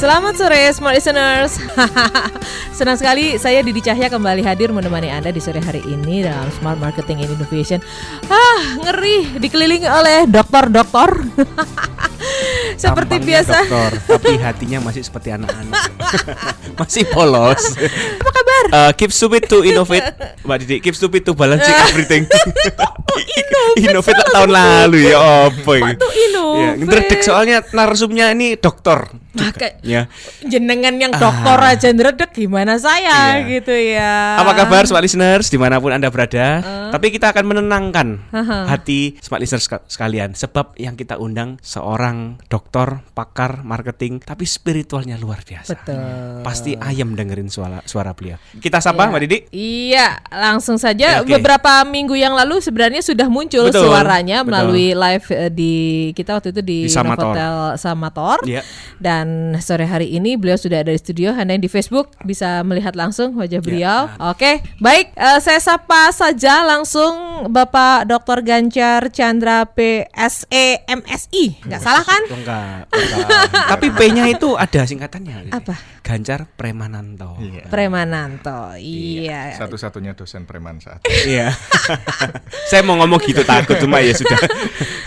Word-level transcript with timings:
Selamat 0.00 0.32
sore 0.32 0.72
Smart 0.72 0.96
Listeners 0.96 1.60
Senang 2.80 2.96
sekali 2.96 3.36
saya 3.36 3.60
Didi 3.60 3.84
Cahya 3.84 4.08
kembali 4.08 4.40
hadir 4.40 4.72
menemani 4.72 5.12
Anda 5.12 5.28
di 5.28 5.44
sore 5.44 5.60
hari 5.60 5.84
ini 5.84 6.24
dalam 6.24 6.48
Smart 6.56 6.80
Marketing 6.80 7.20
and 7.20 7.36
Innovation 7.36 7.84
Ah 8.24 8.80
ngeri 8.80 9.36
dikelilingi 9.36 9.84
oleh 9.84 10.24
dokter-dokter 10.24 11.20
Seperti 12.80 13.20
Tampangnya 13.20 13.44
biasa 13.44 13.56
dokter, 13.60 13.92
tapi 14.08 14.32
hatinya 14.40 14.78
masih 14.80 15.02
seperti 15.04 15.36
anak-anak. 15.36 15.84
masih 16.80 17.04
polos. 17.12 17.76
Apa 17.76 18.30
kabar? 18.32 18.64
Uh, 18.72 18.92
keep 18.96 19.12
stupid 19.12 19.44
to 19.48 19.60
innovate, 19.64 20.16
Mbak 20.44 20.56
Didi. 20.64 20.76
Keep 20.80 20.96
stupid 20.96 21.28
to 21.28 21.36
balancing 21.36 21.76
everything. 21.92 22.24
innovate 23.76 24.16
lah 24.16 24.28
tahun 24.32 24.50
lalu 24.52 25.12
ya, 25.12 25.16
apa? 25.48 25.74
Waktu 25.76 26.08
innovate. 26.28 26.60
Ya, 26.60 26.70
ngedredeg 26.80 27.20
soalnya 27.20 27.56
narsumnya 27.76 28.32
ini 28.32 28.56
dokter. 28.56 29.12
Maka 29.32 29.78
Ya. 29.80 30.10
jenengan 30.42 30.94
yang 30.94 31.12
dokter 31.12 31.54
aja 31.56 31.88
ngeredek 31.88 32.30
gimana 32.32 32.76
saya 32.76 33.38
Iya. 33.38 33.46
gitu 33.52 33.70
ya 33.70 34.14
Apa 34.36 34.52
kabar 34.56 34.82
smart 34.84 35.00
listeners 35.00 35.46
di 35.46 35.54
mana 35.54 35.76
pun 35.76 35.90
anda 35.90 36.08
berada? 36.08 36.58
Tapi 36.90 37.10
kita 37.10 37.30
akan 37.30 37.44
menenangkan 37.46 38.08
hati 38.66 39.14
smart 39.18 39.38
listeners 39.38 39.64
sek- 39.64 39.86
sekalian 39.86 40.32
sebab 40.32 40.74
yang 40.76 40.94
kita 40.94 41.14
undang 41.16 41.56
seorang 41.60 42.18
dokter 42.44 43.02
pakar 43.10 43.62
marketing 43.62 44.18
tapi 44.18 44.42
spiritualnya 44.44 45.14
luar 45.14 45.40
biasa. 45.40 45.72
Betul 45.72 46.02
Pasti 46.40 46.74
ayam 46.74 47.12
dengerin 47.12 47.46
suara 47.46 47.78
suara 47.84 48.10
beliau. 48.10 48.34
Kita 48.54 48.78
sapa 48.78 48.98
Iya. 49.00 49.08
Mbak 49.08 49.20
Didi. 49.22 49.38
Iya, 49.52 50.08
langsung 50.28 50.76
saja. 50.76 51.20
Oke, 51.20 51.28
oke. 51.28 51.32
Beberapa 51.36 51.84
minggu 51.84 52.14
yang 52.14 52.32
lalu 52.32 52.58
sebenarnya 52.58 53.00
sudah 53.00 53.26
muncul 53.26 53.64
Betul, 53.64 53.86
suaranya 53.86 54.40
betul. 54.40 54.48
melalui 54.48 54.88
live 54.92 55.26
eh, 55.30 55.50
di 55.50 55.74
kita 56.12 56.34
waktu 56.34 56.50
itu 56.50 56.60
di, 56.60 56.78
Di 56.84 56.90
Samator. 56.90 57.30
Novotel 57.30 57.54
Samator. 57.76 58.38
Iya. 58.42 58.62
Dan 58.96 59.19
sore 59.58 59.84
hari 59.84 60.12
ini 60.12 60.36
beliau 60.36 60.54
sudah 60.54 60.80
ada 60.80 60.90
di 60.90 60.98
studio. 60.98 61.32
Anda 61.32 61.54
yang 61.54 61.64
di 61.64 61.68
Facebook 61.68 62.14
bisa 62.22 62.62
melihat 62.62 62.94
langsung 62.94 63.34
wajah 63.34 63.58
beliau. 63.58 64.06
Oke, 64.28 64.60
baik. 64.78 65.12
eh, 65.14 65.38
saya 65.38 65.58
sapa 65.58 66.10
saja 66.10 66.62
langsung 66.62 67.44
Bapak 67.48 68.04
Dr. 68.04 68.40
Ganjar 68.40 69.08
Chandra 69.10 69.64
PSE 69.64 70.84
MSI. 70.84 71.64
Nggak 71.64 71.80
salah 71.80 72.04
kan? 72.04 72.22
Enggak, 72.28 72.86
enggak. 72.88 73.28
Tapi 73.70 73.86
P-nya 73.90 74.24
itu 74.28 74.54
ada 74.54 74.80
singkatannya. 74.84 75.50
Apa? 75.50 75.74
Ganjar 76.00 76.48
Premananto. 76.52 77.38
Iya. 77.38 77.64
Premananto. 77.68 78.74
Iya. 78.76 79.54
Satu-satunya 79.54 80.16
dosen 80.16 80.42
preman 80.44 80.80
saat 80.80 81.04
Iya. 81.06 81.52
Saya 82.70 82.82
mau 82.82 82.96
ngomong 82.98 83.20
gitu 83.22 83.44
takut 83.44 83.76
cuma 83.78 84.00
ya 84.00 84.16
sudah. 84.16 84.38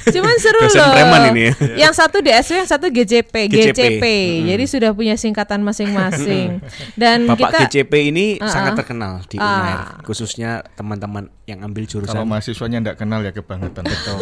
Cuman 0.07 0.35
seru 0.37 0.59
Dosen 0.63 0.79
loh. 0.79 0.93
preman 0.93 1.21
ini 1.33 1.41
ya. 1.49 1.53
Yang 1.87 1.93
satu 1.99 2.17
DSW, 2.21 2.53
yang 2.63 2.69
satu 2.69 2.87
GJP, 2.87 3.33
GJP. 3.49 4.02
GCP. 4.03 4.47
Jadi 4.51 4.63
sudah 4.67 4.91
punya 4.91 5.15
singkatan 5.15 5.63
masing-masing. 5.63 6.59
Dan 6.99 7.25
Bapak 7.25 7.49
kita 7.49 7.57
GCP 7.71 7.93
ini 8.11 8.25
Uh-uh. 8.37 8.51
sangat 8.51 8.75
terkenal 8.75 9.23
di 9.25 9.39
Ah. 9.39 9.47
UNAIR, 9.47 9.79
khususnya 10.03 10.61
teman-teman 10.75 11.31
yang 11.43 11.59
ambil 11.59 11.83
Kalau 11.83 12.07
jurusan 12.07 12.23
mahasiswanya 12.23 12.77
enggak 12.79 12.97
kenal 12.97 13.19
ya 13.19 13.29
kebangetan 13.29 13.83
betul. 13.83 14.15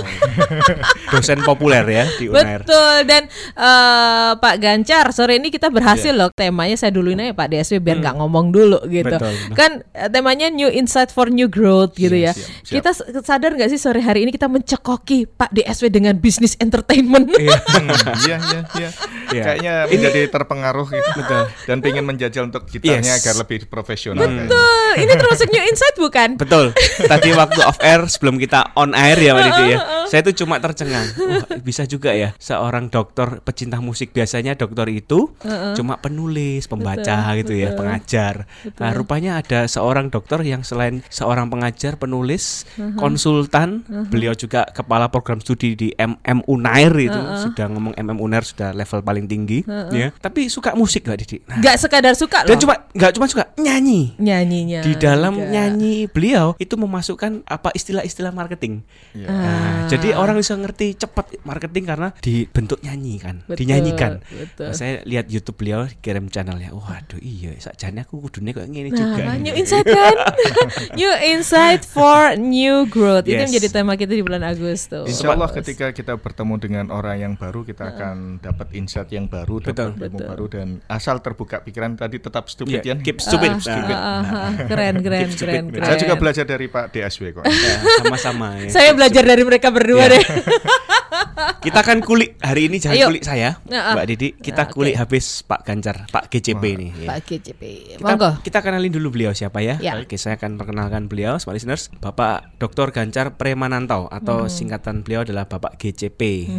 dosen 1.14 1.40
populer 1.42 1.86
ya 1.86 2.06
di 2.12 2.26
UNAIR. 2.28 2.62
Betul 2.62 2.96
dan 3.06 3.24
eh, 3.54 4.32
Pak 4.36 4.56
Gancar 4.58 5.06
sore 5.12 5.38
ini 5.38 5.48
kita 5.48 5.70
berhasil 5.70 6.10
loh 6.12 6.30
temanya 6.32 6.74
saya 6.76 6.90
duluin 6.90 7.20
aja 7.20 7.34
Pak 7.34 7.48
DSW 7.48 7.78
biar 7.78 7.98
nggak 8.00 8.16
ngomong 8.18 8.50
dulu 8.50 8.82
gitu 8.88 9.04
Hmm. 9.04 9.18
Betul, 9.18 9.34
betul. 9.34 9.54
kan 9.54 9.72
eh, 9.92 10.10
temanya 10.10 10.48
New 10.48 10.66
Insight 10.68 11.10
for 11.10 11.28
New 11.28 11.46
Growth 11.46 11.94
gitu 11.94 12.10
Iya, 12.12 12.32
ya 12.32 12.34
siap, 12.34 12.50
siap. 12.64 12.74
kita 12.80 12.90
sadar 13.22 13.52
nggak 13.54 13.70
sih 13.70 13.78
sore 13.78 14.00
hari 14.00 14.24
ini 14.24 14.32
kita 14.32 14.48
mencekoki 14.48 15.26
Pak 15.28 15.52
DSW 15.52 15.90
dengan 15.90 16.16
bisnis 16.16 16.58
entertainment 16.58 17.30
Hmm, 17.72 17.88
Iya 18.20 18.38
iya 18.42 18.62
iya. 18.76 18.90
Iya. 19.30 19.44
Kayaknya 19.44 19.74
menjadi 19.88 20.22
terpengaruh 20.28 20.88
gitu. 20.88 21.10
Betul. 21.16 21.44
Dan 21.64 21.78
pengen 21.80 22.04
menjajal 22.04 22.44
untuk 22.46 22.66
gitarnya 22.66 23.14
Yes. 23.14 23.24
agar 23.24 23.36
lebih 23.38 23.64
profesional. 23.66 24.20
kayaknya. 24.22 24.44
Betul, 24.46 24.90
ini 24.98 25.14
termasuk 25.16 25.48
New 25.48 25.64
Insight 25.64 25.96
bukan 25.98 26.30
Betul. 26.36 26.66
Tadi 27.12 27.30
waktu 27.36 27.60
off 27.68 27.80
air 27.84 28.08
sebelum 28.08 28.40
kita 28.40 28.72
on 28.80 28.96
air 28.96 29.20
ya 29.20 29.36
Mbak 29.36 29.44
Didi 29.52 29.66
ya. 29.76 29.80
Saya 30.12 30.28
tuh 30.28 30.36
cuma 30.44 30.60
tercengang. 30.60 31.08
Wah, 31.24 31.60
bisa 31.64 31.88
juga 31.88 32.12
ya 32.12 32.36
seorang 32.36 32.92
dokter 32.92 33.40
pecinta 33.44 33.80
musik 33.80 34.12
biasanya 34.12 34.60
dokter 34.60 34.88
itu 34.92 35.32
cuma 35.80 36.00
penulis, 36.04 36.68
pembaca 36.68 37.32
gitu 37.40 37.56
ya, 37.56 37.72
pengajar. 37.72 38.44
Nah, 38.76 38.92
rupanya 38.92 39.40
ada 39.40 39.72
seorang 39.72 40.12
dokter 40.12 40.44
yang 40.44 40.68
selain 40.68 41.00
seorang 41.08 41.48
pengajar, 41.48 41.96
penulis, 41.96 42.68
konsultan, 43.00 43.88
beliau 44.12 44.36
juga 44.36 44.68
kepala 44.68 45.08
program 45.08 45.40
studi 45.40 45.80
di 45.80 45.88
MM 45.96 46.44
Unair 46.52 46.92
itu. 47.00 47.22
Sudah 47.48 47.72
ngomong 47.72 47.96
MM 47.96 48.20
Unair 48.20 48.44
sudah 48.44 48.76
level 48.76 49.00
paling 49.04 49.32
tinggi 49.32 49.64
ya. 49.96 50.12
Tapi 50.20 50.52
suka 50.52 50.76
musik 50.76 51.08
Mbak 51.08 51.18
Didi. 51.24 51.38
Nah, 51.48 51.64
nggak 51.64 51.76
sekadar 51.80 52.14
suka 52.20 52.44
dan 52.44 52.56
loh 52.56 52.60
cuma 52.60 52.76
nggak 52.92 53.12
cuma 53.16 53.26
suka 53.32 53.44
nyanyi 53.56 54.14
nyanyinya 54.20 54.84
di 54.84 54.94
dalam 55.00 55.34
juga. 55.40 55.50
nyanyi 55.56 55.96
beliau 56.12 56.54
itu 56.60 56.76
memasukkan 56.76 57.01
apa 57.44 57.70
istilah-istilah 57.72 58.32
marketing. 58.32 58.86
Iya. 59.12 59.28
Ah. 59.28 59.86
Jadi 59.86 60.14
orang 60.14 60.38
bisa 60.38 60.54
ngerti 60.54 60.96
cepat 60.96 61.42
marketing 61.42 61.84
karena 61.84 62.10
dibentuk 62.18 62.80
nyanyi 62.80 63.18
kan, 63.18 63.44
Betul, 63.44 63.58
dinyanyikan. 63.60 64.12
betul. 64.24 64.70
Nah, 64.70 64.74
saya 64.74 65.04
lihat 65.04 65.28
YouTube 65.28 65.58
beliau 65.58 65.90
kirim 66.00 66.28
channelnya. 66.28 66.72
Waduh 66.72 67.20
iya, 67.20 67.58
sakjane 67.58 68.02
aku 68.02 68.22
kudune 68.22 68.52
kok 68.52 68.64
ngene 68.64 68.90
Nah, 68.90 68.98
juga. 68.98 69.24
New 69.36 69.54
Insight 69.54 69.86
kan? 69.86 70.16
new 71.00 71.12
Insight 71.28 71.84
for 71.84 72.36
New 72.36 72.88
Growth. 72.88 73.26
Itu 73.26 73.32
Yes. 73.32 73.40
yang 73.40 73.52
menjadi 73.52 73.70
tema 73.72 73.94
kita 73.96 74.12
di 74.12 74.22
bulan 74.22 74.44
Agustus. 74.44 75.08
Insya 75.08 75.32
Allah 75.32 75.50
ketika 75.50 75.90
kita 75.90 76.14
bertemu 76.16 76.56
dengan 76.58 76.86
orang 76.90 77.18
yang 77.18 77.34
baru 77.34 77.64
kita 77.64 77.84
akan 77.90 78.40
dapat 78.40 78.72
insight 78.74 79.10
yang 79.10 79.26
baru, 79.26 79.60
Betul. 79.60 79.96
dapat 79.96 80.08
ilmu 80.08 80.18
Betul. 80.18 80.28
baru 80.28 80.46
dan 80.48 80.68
asal 80.86 81.20
terbuka 81.20 81.60
pikiran 81.60 81.96
tadi 81.96 82.18
tetap 82.18 82.48
stupid 82.48 82.82
Iya, 82.82 82.94
ya. 82.94 82.96
keep 82.98 83.18
stupid. 83.18 83.52
Ah, 83.52 83.60
Stupid. 83.62 83.96
ah, 83.96 84.04
ah, 84.04 84.22
ah. 84.22 84.52
keren, 84.66 84.96
keren, 85.00 85.28
Keep 85.28 85.40
keren, 85.40 85.64
keren. 85.70 85.86
Saya 85.86 85.98
juga 85.98 86.16
belajar 86.16 86.46
dari 86.46 86.66
Pak 86.68 86.86
DSW 86.92 87.32
kok. 87.34 87.44
Ya, 87.52 87.76
sama-sama 88.00 88.58
ya. 88.58 88.70
Saya 88.70 88.92
belajar 88.92 89.24
dari 89.24 89.42
mereka 89.42 89.70
berdua 89.70 90.04
Iya. 90.04 90.14
deh. 90.14 90.24
Kita 91.62 91.82
akan 91.82 92.02
kulik 92.02 92.38
hari 92.40 92.66
ini 92.66 92.78
jangan 92.78 92.98
Ayo. 92.98 93.08
kulik 93.08 93.24
saya, 93.24 93.62
Nah, 93.66 93.82
ah. 93.84 93.94
Mbak 93.94 94.06
Didi. 94.08 94.30
Kita 94.34 94.58
Nah, 94.58 94.68
oke. 94.68 94.74
kulik 94.74 94.96
habis 94.96 95.26
Pak 95.42 95.62
Ganjar, 95.62 95.96
Pak 96.08 96.26
GCP 96.28 96.64
ini. 96.72 96.88
ya. 96.98 97.08
Pak 97.08 97.20
GCP. 97.24 97.62
Kita, 97.96 98.04
Monggo. 98.04 98.30
kita 98.42 98.58
kenalin 98.60 98.90
dulu 98.90 99.08
beliau 99.12 99.32
siapa 99.32 99.60
ya. 99.60 99.78
Ya. 99.78 99.98
Oke, 99.98 100.16
saya 100.16 100.36
akan 100.36 100.58
perkenalkan 100.58 101.06
beliau, 101.06 101.38
smart 101.38 101.56
listeners. 101.56 101.94
Bapak 101.96 102.58
Dr. 102.58 102.90
Gancar 102.92 103.36
Premananto 103.36 104.08
atau 104.08 104.46
Mhm. 104.46 104.50
singkatan 104.50 104.96
beliau 105.02 105.22
adalah 105.22 105.46
Bapak 105.46 105.78
GCP. 105.78 106.50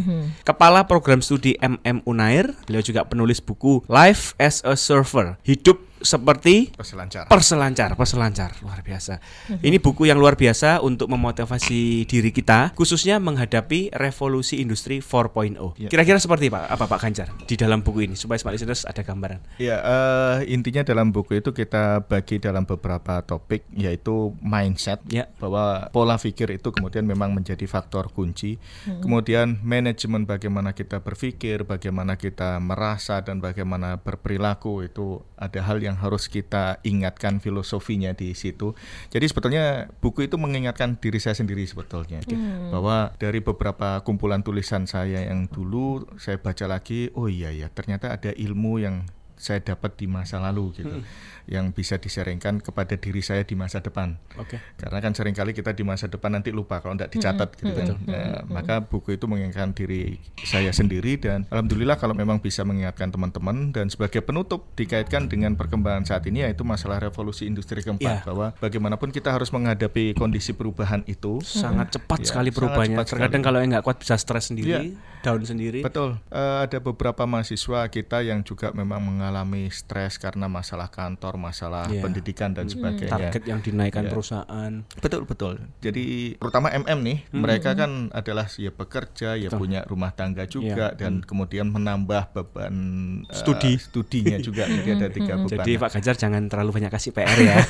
Kepala 0.43 0.85
Program 0.85 1.19
Studi 1.19 1.55
MM 1.57 1.99
Unair. 2.05 2.55
Beliau 2.63 2.81
juga 2.81 3.03
penulis 3.03 3.39
buku 3.39 3.83
Life 3.87 4.35
as 4.37 4.63
a 4.63 4.73
Surfer. 4.73 5.35
Hidup 5.43 5.83
seperti 6.03 6.69
Peselancar. 6.75 7.25
Perselancar, 7.31 7.89
perselancar 7.95 8.51
luar 8.61 8.83
biasa. 8.83 9.17
Ini 9.63 9.79
buku 9.79 10.05
yang 10.05 10.19
luar 10.19 10.35
biasa 10.35 10.83
untuk 10.83 11.07
memotivasi 11.09 12.05
diri 12.05 12.29
kita, 12.29 12.75
khususnya 12.75 13.17
menghadapi 13.17 13.95
revolusi 13.95 14.59
industri 14.59 14.99
4.0. 14.99 15.79
Ya. 15.79 15.89
Kira-kira 15.89 16.19
seperti 16.19 16.51
Pak, 16.51 16.67
apa 16.69 16.85
Pak 16.85 16.99
Ganjar 17.01 17.27
di 17.47 17.55
dalam 17.55 17.81
buku 17.81 18.05
ini 18.05 18.15
supaya 18.19 18.37
smart 18.37 18.53
listeners 18.55 18.83
ada 18.83 19.01
gambaran. 19.01 19.39
Ya, 19.57 19.79
eh, 19.79 20.51
intinya 20.51 20.83
dalam 20.83 21.09
buku 21.09 21.39
itu 21.39 21.55
kita 21.55 22.03
bagi 22.05 22.37
dalam 22.37 22.67
beberapa 22.67 23.23
topik 23.23 23.63
yaitu 23.73 24.35
mindset 24.43 24.99
Ya. 25.09 25.31
bahwa 25.39 25.87
pola 25.89 26.19
pikir 26.19 26.51
itu 26.51 26.69
kemudian 26.69 27.07
memang 27.07 27.31
menjadi 27.31 27.63
faktor 27.65 28.11
kunci. 28.11 28.59
Kemudian 28.99 29.59
manajemen 29.63 30.27
bagaimana 30.27 30.75
kita 30.75 30.99
berpikir, 30.99 31.63
bagaimana 31.63 32.19
kita 32.19 32.59
merasa 32.59 33.23
dan 33.23 33.39
bagaimana 33.39 33.97
berperilaku 33.99 34.83
itu 34.85 35.23
ada 35.39 35.59
hal 35.63 35.79
yang 35.79 35.92
harus 35.97 36.29
kita 36.29 36.79
ingatkan 36.85 37.41
filosofinya 37.41 38.13
di 38.13 38.33
situ. 38.37 38.77
Jadi 39.09 39.25
sebetulnya 39.29 39.89
buku 39.99 40.25
itu 40.27 40.37
mengingatkan 40.37 40.97
diri 40.97 41.17
saya 41.17 41.37
sendiri 41.37 41.65
sebetulnya 41.65 42.21
bahwa 42.69 43.13
dari 43.17 43.39
beberapa 43.43 44.01
kumpulan 44.01 44.41
tulisan 44.41 44.85
saya 44.85 45.25
yang 45.27 45.49
dulu 45.49 46.05
saya 46.17 46.37
baca 46.39 46.65
lagi, 46.65 47.09
oh 47.17 47.29
iya 47.29 47.49
ya 47.53 47.67
ternyata 47.69 48.13
ada 48.13 48.31
ilmu 48.33 48.81
yang 48.81 49.05
saya 49.43 49.59
dapat 49.59 49.99
di 49.99 50.07
masa 50.07 50.39
lalu 50.39 50.71
gitu. 50.73 51.03
Yang 51.43 51.65
bisa 51.75 51.95
disaringkan 51.99 52.63
kepada 52.63 52.95
diri 52.95 53.19
saya 53.19 53.43
di 53.43 53.51
masa 53.53 53.77
depan. 53.77 54.15
Oke. 54.39 54.63
Karena 54.73 54.97
kan 54.97 55.11
sering 55.11 55.35
kali 55.35 55.51
kita 55.51 55.75
di 55.75 55.83
masa 55.83 56.07
depan 56.07 56.31
nanti 56.31 56.49
lupa 56.49 56.79
kalau 56.79 56.95
tidak 56.95 57.11
dicatat 57.11 57.49
gitu 57.53 57.67
kan. 57.69 57.99
Ya, 58.07 58.47
maka 58.47 58.79
buku 58.79 59.13
itu 59.13 59.27
mengingatkan 59.27 59.75
diri 59.75 60.23
saya 60.39 60.71
sendiri 60.71 61.19
dan 61.19 61.43
alhamdulillah 61.49 61.99
kalau 61.99 62.15
memang 62.15 62.39
bisa 62.39 62.63
mengingatkan 62.63 63.11
teman-teman 63.11 63.69
dan 63.69 63.91
sebagai 63.91 64.23
penutup 64.23 64.71
dikaitkan 64.73 65.27
dengan 65.27 65.53
perkembangan 65.53 66.07
saat 66.07 66.23
ini 66.23 66.47
yaitu 66.47 66.63
masalah 66.63 67.03
revolusi 67.03 67.43
industri 67.43 67.83
keempat 67.83 67.99
Iya. 68.03 68.23
bahwa 68.23 68.55
bagaimanapun 68.55 69.11
kita 69.11 69.27
harus 69.29 69.51
menghadapi 69.51 70.15
kondisi 70.15 70.53
perubahan 70.53 71.03
itu 71.05 71.43
Sangat 71.43 71.91
cepat 71.91 72.21
Ya, 72.21 72.25
sekali 72.25 72.49
perubahannya. 72.49 72.95
cepat 72.95 73.07
Terkadang 73.09 73.31
sekali. 73.33 73.43
kalau 73.43 73.59
yang 73.59 73.69
nggak 73.73 73.83
kuat 73.83 73.97
bisa 73.97 74.15
stres 74.15 74.47
sendiri, 74.47 74.95
Iya. 74.95 75.19
down 75.21 75.43
sendiri. 75.43 75.79
Betul, 75.81 76.23
Eh, 76.29 76.57
ada 76.63 76.77
beberapa 76.79 77.25
mahasiswa 77.25 77.83
kita 77.89 78.21
yang 78.21 78.39
juga 78.41 78.71
memang 78.71 79.01
mengalami 79.01 79.32
stres 79.69 80.17
karena 80.17 80.45
masalah 80.45 80.87
kantor, 80.87 81.41
masalah 81.41 81.87
Iya. 81.87 82.03
pendidikan 82.03 82.51
dan 82.51 82.67
sebagainya. 82.67 83.09
Target 83.09 83.43
yang 83.43 83.59
dinaikkan 83.59 84.05
Ya. 84.05 84.11
perusahaan. 84.11 84.71
Betul 84.99 85.25
betul. 85.25 85.57
Jadi 85.79 86.35
terutama 86.35 86.69
MM 86.69 86.99
nih, 87.01 87.17
Hmm. 87.25 87.41
mereka 87.41 87.73
kan 87.73 88.11
adalah 88.11 88.45
ya 88.53 88.69
bekerja, 88.69 89.33
ya 89.33 89.49
punya 89.49 89.81
rumah 89.83 90.11
tangga 90.11 90.43
juga 90.45 90.93
dan 90.93 91.21
kemudian 91.21 91.65
menambah 91.67 92.29
beban 92.31 92.75
eh. 93.23 93.33
Studi. 93.33 93.79
studinya 93.79 94.37
juga. 94.37 94.65
Jadi 94.65 94.89
ada 94.91 95.07
tiga 95.17 95.33
beban. 95.35 95.57
Jadi 95.57 95.71
Pak 95.75 95.89
Ganjar 95.93 96.15
jangan 96.15 96.43
terlalu 96.45 96.71
banyak 96.75 96.91
kasih 96.91 97.11
PR 97.11 97.39
ya. 97.39 97.55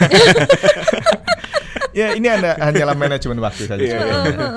ya 1.94 2.14
ini 2.14 2.28
anda, 2.28 2.58
hanyalah 2.58 2.94
manajemen 2.94 3.38
waktu 3.38 3.64
saja 3.66 3.80
Iya, 3.80 3.98
sebenarnya. 3.98 4.48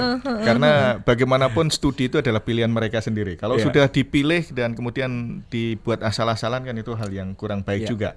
Karena 0.43 0.71
bagaimanapun 1.01 1.69
studi 1.69 2.09
itu 2.09 2.19
adalah 2.19 2.41
pilihan 2.41 2.69
mereka 2.69 2.99
sendiri. 2.99 3.37
Kalau 3.37 3.57
Iya. 3.57 3.69
sudah 3.69 3.87
dipilih 3.87 4.49
dan 4.51 4.73
kemudian 4.73 5.41
dibuat 5.47 6.01
asal-asalan 6.01 6.65
kan 6.65 6.75
itu 6.75 6.93
hal 6.93 7.13
yang 7.13 7.33
kurang 7.33 7.63
baik 7.63 7.85
Iya. 7.85 7.89
juga. 7.89 8.11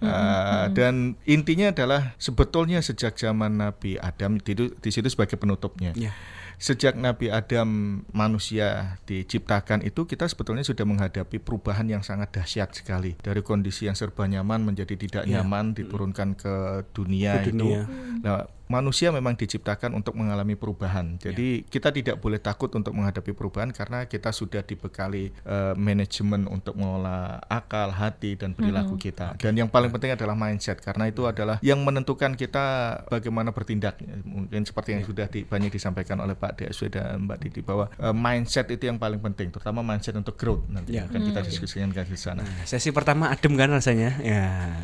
Uh, 0.00 0.66
dan 0.72 1.16
intinya 1.24 1.70
adalah 1.70 2.16
sebetulnya 2.16 2.80
sejak 2.80 3.14
zaman 3.14 3.60
Nabi 3.60 3.96
Adam 3.96 4.40
di, 4.40 4.52
di 4.56 4.90
situ 4.90 5.06
sebagai 5.06 5.36
penutupnya. 5.36 5.92
Iya. 5.94 6.12
Sejak 6.58 6.98
Nabi 6.98 7.30
Adam 7.30 8.02
manusia 8.10 8.98
diciptakan 9.06 9.86
itu 9.86 10.04
kita 10.04 10.26
sebetulnya 10.26 10.66
sudah 10.66 10.82
menghadapi 10.82 11.38
perubahan 11.38 11.86
yang 11.86 12.02
sangat 12.02 12.34
dahsyat 12.34 12.74
sekali 12.74 13.14
dari 13.22 13.46
kondisi 13.46 13.86
yang 13.86 13.94
serba 13.94 14.26
nyaman 14.26 14.66
menjadi 14.66 14.98
tidak 14.98 15.22
Iya. 15.22 15.40
nyaman 15.40 15.78
diturunkan 15.78 16.34
ke 16.34 16.54
dunia, 16.90 17.46
Ke 17.46 17.54
dunia. 17.54 17.86
itu. 17.86 18.26
Nah, 18.26 18.42
manusia 18.68 19.08
memang 19.08 19.34
diciptakan 19.34 19.92
untuk 19.92 20.12
mengalami 20.12 20.54
perubahan. 20.54 21.16
Jadi 21.16 21.64
kita 21.64 21.88
tidak 21.88 22.16
boleh 22.16 22.38
takut 22.38 22.68
untuk 22.70 22.92
menghadapi 22.92 23.32
perubahan 23.32 23.72
karena 23.72 24.04
kita 24.04 24.30
sudah 24.30 24.60
dibekali 24.60 25.32
eh, 25.34 25.74
manajemen 25.74 26.44
untuk 26.46 26.76
mengolah 26.76 27.40
akal, 27.44 27.90
hati 27.90 28.36
dan 28.36 28.52
perilaku 28.52 28.94
kita. 28.94 29.34
Dan 29.36 29.56
yang 29.56 29.66
paling 29.66 29.88
penting 29.88 30.12
adalah 30.12 30.32
mindset 30.32 30.78
karena 30.78 31.08
itu 31.08 31.24
adalah 31.24 31.56
yang 31.60 31.80
menentukan 31.80 32.32
kita 32.32 32.64
bagaimana 33.08 33.50
bertindak. 33.50 33.96
Mungkin 34.22 34.62
seperti 34.62 34.94
yang 34.94 35.02
sudah 35.02 35.26
di- 35.26 35.42
banyak 35.42 35.72
disampaikan 35.72 36.20
oleh 36.20 36.36
Pak 36.36 36.60
DSW 36.60 36.92
dan 36.92 37.24
Mbak 37.24 37.38
Didi 37.42 37.60
bahwa 37.64 37.88
eh, 37.90 38.12
mindset 38.12 38.68
itu 38.68 38.84
yang 38.84 39.00
paling 39.00 39.18
penting, 39.18 39.48
terutama 39.48 39.80
mindset 39.80 40.14
untuk 40.14 40.36
growth 40.36 40.68
nanti 40.68 40.94
Ya. 40.94 41.08
akan 41.08 41.20
kita 41.24 41.40
diskusikan 41.42 41.88
ke 41.90 42.04
sana. 42.14 42.44
Nah, 42.44 42.64
sesi 42.64 42.92
pertama 42.92 43.32
adem 43.32 43.56
kan 43.56 43.70
rasanya? 43.70 44.20
Ya. 44.20 44.76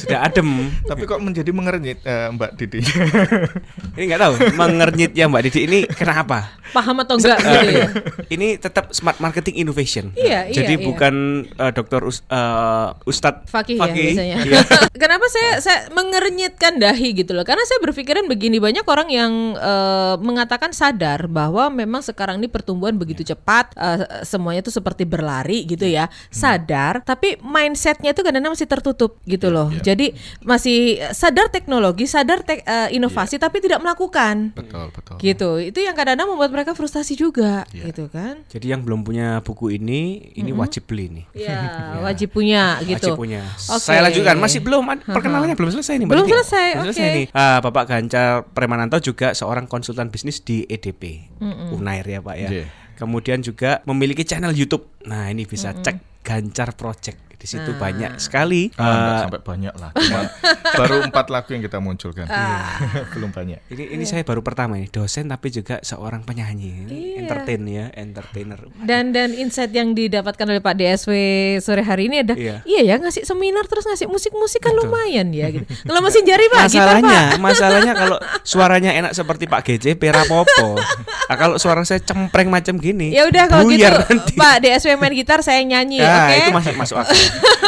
Sudah 0.00 0.24
adem. 0.24 0.48
Tapi 0.90 1.04
kok 1.04 1.20
menjadi 1.20 1.50
mengernyit 1.52 2.00
eh, 2.02 2.28
Mbak 2.32 2.50
Didi? 2.56 2.80
Ini 3.92 4.04
nggak 4.08 4.20
tahu 4.20 4.34
mengernyit 4.56 5.12
ya 5.12 5.28
Mbak 5.28 5.42
Didi 5.46 5.60
ini 5.66 5.78
kenapa? 5.86 6.56
Paham 6.72 7.04
atau 7.04 7.20
enggak 7.20 7.36
gitu 7.36 7.68
ya? 7.68 7.88
Ini 8.34 8.56
tetap 8.56 8.88
smart 8.96 9.20
marketing 9.20 9.60
innovation. 9.60 10.08
Iya, 10.16 10.48
iya, 10.48 10.54
Jadi 10.56 10.80
iya. 10.80 10.84
bukan 10.88 11.14
eh, 11.44 11.72
Dokter 11.76 12.00
Us, 12.00 12.24
eh, 12.24 12.88
Ustadz 13.04 13.52
Fakih, 13.52 13.76
ya 13.76 13.92
biasanya. 13.92 14.36
Iya. 14.40 14.58
Kenapa 15.02 15.28
saya 15.28 15.60
saya 15.60 15.78
mengernyitkan 15.92 16.80
dahi 16.80 17.12
gitu 17.12 17.36
loh? 17.36 17.44
Karena 17.44 17.60
saya 17.68 17.76
berpikiran 17.84 18.24
begini 18.24 18.56
banyak 18.56 18.88
orang 18.88 19.12
yang 19.12 19.32
eh, 19.52 20.14
mengatakan 20.16 20.72
sadar 20.72 21.28
bahwa 21.28 21.68
memang 21.68 22.00
sekarang 22.00 22.40
ini 22.40 22.48
pertumbuhan 22.48 22.96
begitu 22.96 23.20
Iya. 23.22 23.36
cepat, 23.36 23.76
eh, 23.76 24.24
semuanya 24.24 24.64
itu 24.64 24.72
seperti 24.72 25.04
berlari 25.04 25.68
gitu 25.68 25.84
ya. 25.84 26.08
Hmm. 26.08 26.16
Sadar, 26.32 27.04
tapi 27.04 27.36
mindsetnya 27.38 28.16
itu 28.16 28.24
kadang-kadang 28.24 28.56
masih 28.56 28.64
tertutup 28.66 29.20
gitu 29.24 29.52
Iya, 29.52 29.56
loh. 29.60 29.68
Jadi 29.76 30.16
masih 30.40 30.78
sadar 31.12 31.52
teknologi, 31.52 32.08
sadar 32.08 32.40
tek- 32.40 32.64
eh, 32.64 32.91
inovasi, 32.92 33.36
Iya. 33.36 33.42
tapi 33.42 33.58
tidak 33.58 33.80
melakukan. 33.80 34.52
betul, 34.52 34.92
betul. 34.92 35.16
Gitu. 35.16 35.50
Itu 35.64 35.78
yang 35.80 35.92
kadang-kadang 35.92 36.28
membuat 36.30 36.50
mereka 36.50 36.72
frustasi 36.72 37.12
juga, 37.12 37.64
Iya. 37.72 37.88
gitu 37.88 38.06
kan? 38.06 38.44
Jadi 38.46 38.66
yang 38.68 38.84
belum 38.84 39.02
punya 39.02 39.40
buku 39.40 39.72
ini, 39.72 40.30
ini 40.34 40.52
wajib 40.52 40.84
beli 40.84 41.08
nih. 41.08 41.24
Ya, 41.34 41.56
wajib 42.06 42.30
punya 42.30 42.76
gitu. 42.80 43.10
Wajib 43.10 43.18
punya. 43.18 43.42
Oke. 43.66 43.80
Saya 43.80 44.04
lanjutkan 44.04 44.36
masih 44.36 44.60
belum 44.60 44.84
perkenalannya 45.02 45.56
belum 45.56 45.72
selesai 45.72 45.96
nih. 45.96 46.06
Mbak 46.06 46.12
Belum 46.12 46.26
Didi. 46.26 46.34
selesai, 46.36 46.66
Belum 46.70 46.84
oke. 46.84 46.92
selesai 46.92 47.16
nih. 47.16 47.26
Ah, 47.32 47.58
Bapak 47.58 47.84
Ganjar 47.88 48.28
Premananto 48.46 48.96
juga 48.98 49.32
seorang 49.32 49.64
konsultan 49.64 50.12
bisnis 50.12 50.38
di 50.38 50.62
EDP, 50.62 51.32
Unair 51.72 52.04
ya 52.04 52.20
Pak 52.20 52.36
ya. 52.36 52.48
Iya. 52.52 52.66
Kemudian 52.92 53.40
juga 53.40 53.80
memiliki 53.82 54.22
channel 54.22 54.52
YouTube. 54.52 54.86
Nah 55.08 55.26
ini 55.26 55.42
bisa 55.42 55.72
cek 55.74 56.22
Ganjar 56.22 56.76
Project. 56.76 57.31
Di 57.42 57.50
situ 57.50 57.74
banyak 57.74 58.22
sekali. 58.22 58.70
Ah, 58.78 58.86
enggak 58.86 59.10
eh, 59.10 59.20
sampai 59.26 59.40
banyak 59.42 59.74
lah. 59.74 59.90
Cuma 59.92 60.20
baru 60.80 60.94
empat 61.02 61.26
lagu 61.26 61.50
yang 61.50 61.60
kita 61.60 61.82
munculkan. 61.82 62.30
Belum 63.18 63.34
banyak. 63.34 63.58
ini 63.66 63.98
ini 63.98 64.04
saya 64.06 64.22
baru 64.22 64.40
pertama 64.40 64.78
ini 64.78 64.86
dosen 64.86 65.26
tapi 65.26 65.50
juga 65.50 65.82
seorang 65.82 66.22
penyanyi, 66.22 66.86
Iya. 66.86 67.18
entertain 67.18 67.62
ya, 67.66 67.90
entertainer. 67.92 68.62
Dan 68.78 69.10
dan 69.10 69.34
insight 69.34 69.74
yang 69.74 69.90
didapatkan 69.90 70.46
oleh 70.46 70.62
Pak 70.62 70.78
DSW 70.78 71.12
sore 71.58 71.82
hari 71.82 72.06
ini 72.06 72.22
ada 72.22 72.38
Iya. 72.38 72.62
iya, 72.62 72.80
ya 72.84 72.96
ngasih 72.96 73.26
seminar 73.26 73.66
terus 73.66 73.82
ngasih 73.84 74.06
musik-musik 74.06 74.62
kan 74.62 74.72
lumayan 74.72 75.34
ya 75.34 75.50
gitu. 75.50 75.66
Kalau 75.82 75.98
mesin 75.98 76.22
jari 76.22 76.46
Pak, 76.46 76.70
gitar 76.70 77.02
masalahnya, 77.02 77.18
Pak. 77.26 77.40
masalahnya 77.50 77.92
kalau 77.96 78.18
suaranya 78.42 78.90
enak 78.94 79.12
seperti 79.12 79.44
Pak 79.44 79.60
GJ, 79.64 79.98
perapopo. 79.98 80.78
Nah, 81.26 81.36
kalau 81.36 81.56
suara 81.58 81.82
saya 81.82 81.98
cempreng 81.98 82.46
macam 82.46 82.78
gini, 82.78 83.10
Ya 83.10 83.26
udah 83.26 83.50
kalau 83.50 83.66
gitu 83.66 83.82
nanti. 83.82 84.38
Pak 84.38 84.62
DSW 84.62 84.94
main 84.94 85.10
gitar 85.10 85.40
saya 85.40 85.58
nyanyi, 85.62 85.98
Nah, 85.98 86.28
oke? 86.28 86.36
itu 86.38 86.50
masuk 86.52 86.74
masuk 86.76 86.96
akal. 87.00 87.16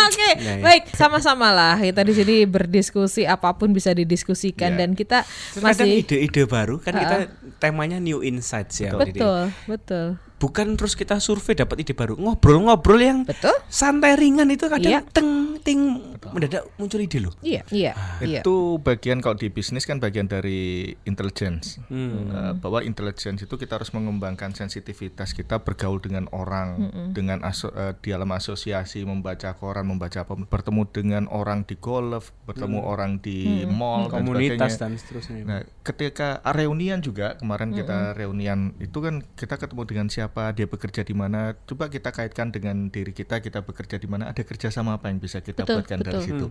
Oke, 0.04 0.30
Ya, 0.38 0.58
ya. 0.58 0.62
baik 0.62 0.84
sama-sama 0.92 1.50
lah 1.50 1.76
kita 1.76 2.00
di 2.00 2.12
sini 2.12 2.36
berdiskusi 2.44 3.24
apa 3.24 3.52
pun 3.52 3.70
bisa 3.70 3.90
didiskusikan 3.90 4.74
Ya. 4.74 4.78
dan 4.84 4.90
kita 4.92 5.22
Terus 5.24 5.62
kadang 5.62 5.86
masih 5.86 6.00
ide-ide 6.00 6.42
baru 6.44 6.76
kan 6.78 6.92
kita 6.94 7.16
temanya 7.58 7.98
new 7.98 8.20
insights 8.20 8.78
ya. 8.78 8.92
Betul 8.94 9.50
betul 9.66 10.16
Bukan 10.36 10.74
terus 10.74 10.92
kita 10.92 11.16
survei 11.18 11.54
dapat 11.54 11.80
ide 11.80 11.92
baru, 11.92 12.14
ngobrol-ngobrol 12.14 12.98
yang 12.98 13.22
betul 13.22 13.54
santai 13.66 14.12
ringan 14.14 14.46
itu 14.46 14.66
kadang 14.66 14.92
Iya. 14.92 15.00
teng 15.06 15.30
ting 15.58 15.80
mendadak 16.26 16.68
muncul 16.74 16.98
ide 16.98 17.16
loh. 17.18 17.32
iya 17.40 17.64
iya 17.70 17.96
iya 18.18 18.40
Itu 18.40 18.76
bagian 18.78 19.18
kalau 19.18 19.34
di 19.34 19.48
bisnis 19.48 19.82
kan 19.82 19.96
bagian 19.96 20.26
dari 20.26 20.84
intelligence. 21.04 21.80
Hmm. 21.86 22.28
Eh, 22.28 22.52
bahwa 22.54 22.80
intelligence 22.80 23.40
itu 23.40 23.54
kita 23.54 23.78
harus 23.78 23.88
mengembangkan 23.90 24.52
sensitivitas 24.52 25.32
kita 25.32 25.58
bergaul 25.58 25.96
dengan 25.98 26.28
orang, 26.30 26.76
dengan 27.10 27.40
aso- 27.42 27.72
eh, 27.72 27.94
di 27.94 28.10
dalam 28.10 28.28
asosiasi, 28.28 29.00
membaca 29.02 29.54
koran, 29.54 29.86
membaca 29.86 30.20
apa, 30.20 30.34
bertemu 30.36 30.82
dengan 30.86 31.24
orang 31.26 31.62
di 31.62 31.76
golf, 31.76 32.34
bertemu 32.44 32.80
orang 32.82 33.16
di 33.18 33.38
mall 33.64 34.06
dan 34.06 34.20
Komunitas 34.20 34.74
sebagainya. 34.74 34.76
dan 34.76 34.92
seterusnya. 34.94 35.36
Nah, 35.42 35.60
ketika 35.82 36.28
reunian 36.46 37.00
juga 37.00 37.34
kemarin 37.34 37.72
kita 37.72 38.12
reunian 38.12 38.60
itu 38.76 38.98
kan 38.98 39.22
kita 39.34 39.56
ketemu 39.56 39.82
dengan 39.84 40.06
siapa, 40.06 40.23
dia 40.52 40.66
bekerja 40.66 41.02
di 41.02 41.12
mana. 41.12 41.56
Coba 41.64 41.88
kita 41.88 42.10
kaitkan 42.10 42.48
dengan 42.48 42.88
diri 42.88 43.10
kita, 43.10 43.38
kita 43.38 43.60
bekerja 43.60 43.96
di 43.96 44.06
mana, 44.06 44.28
ada 44.28 44.40
kerjasama 44.40 44.96
apa 44.96 45.08
yang 45.08 45.18
bisa 45.18 45.40
kita 45.40 45.62
Betul, 45.62 45.80
buatkan 45.80 45.98
dari 46.00 46.16
betul. 46.16 46.24
situ. 46.24 46.46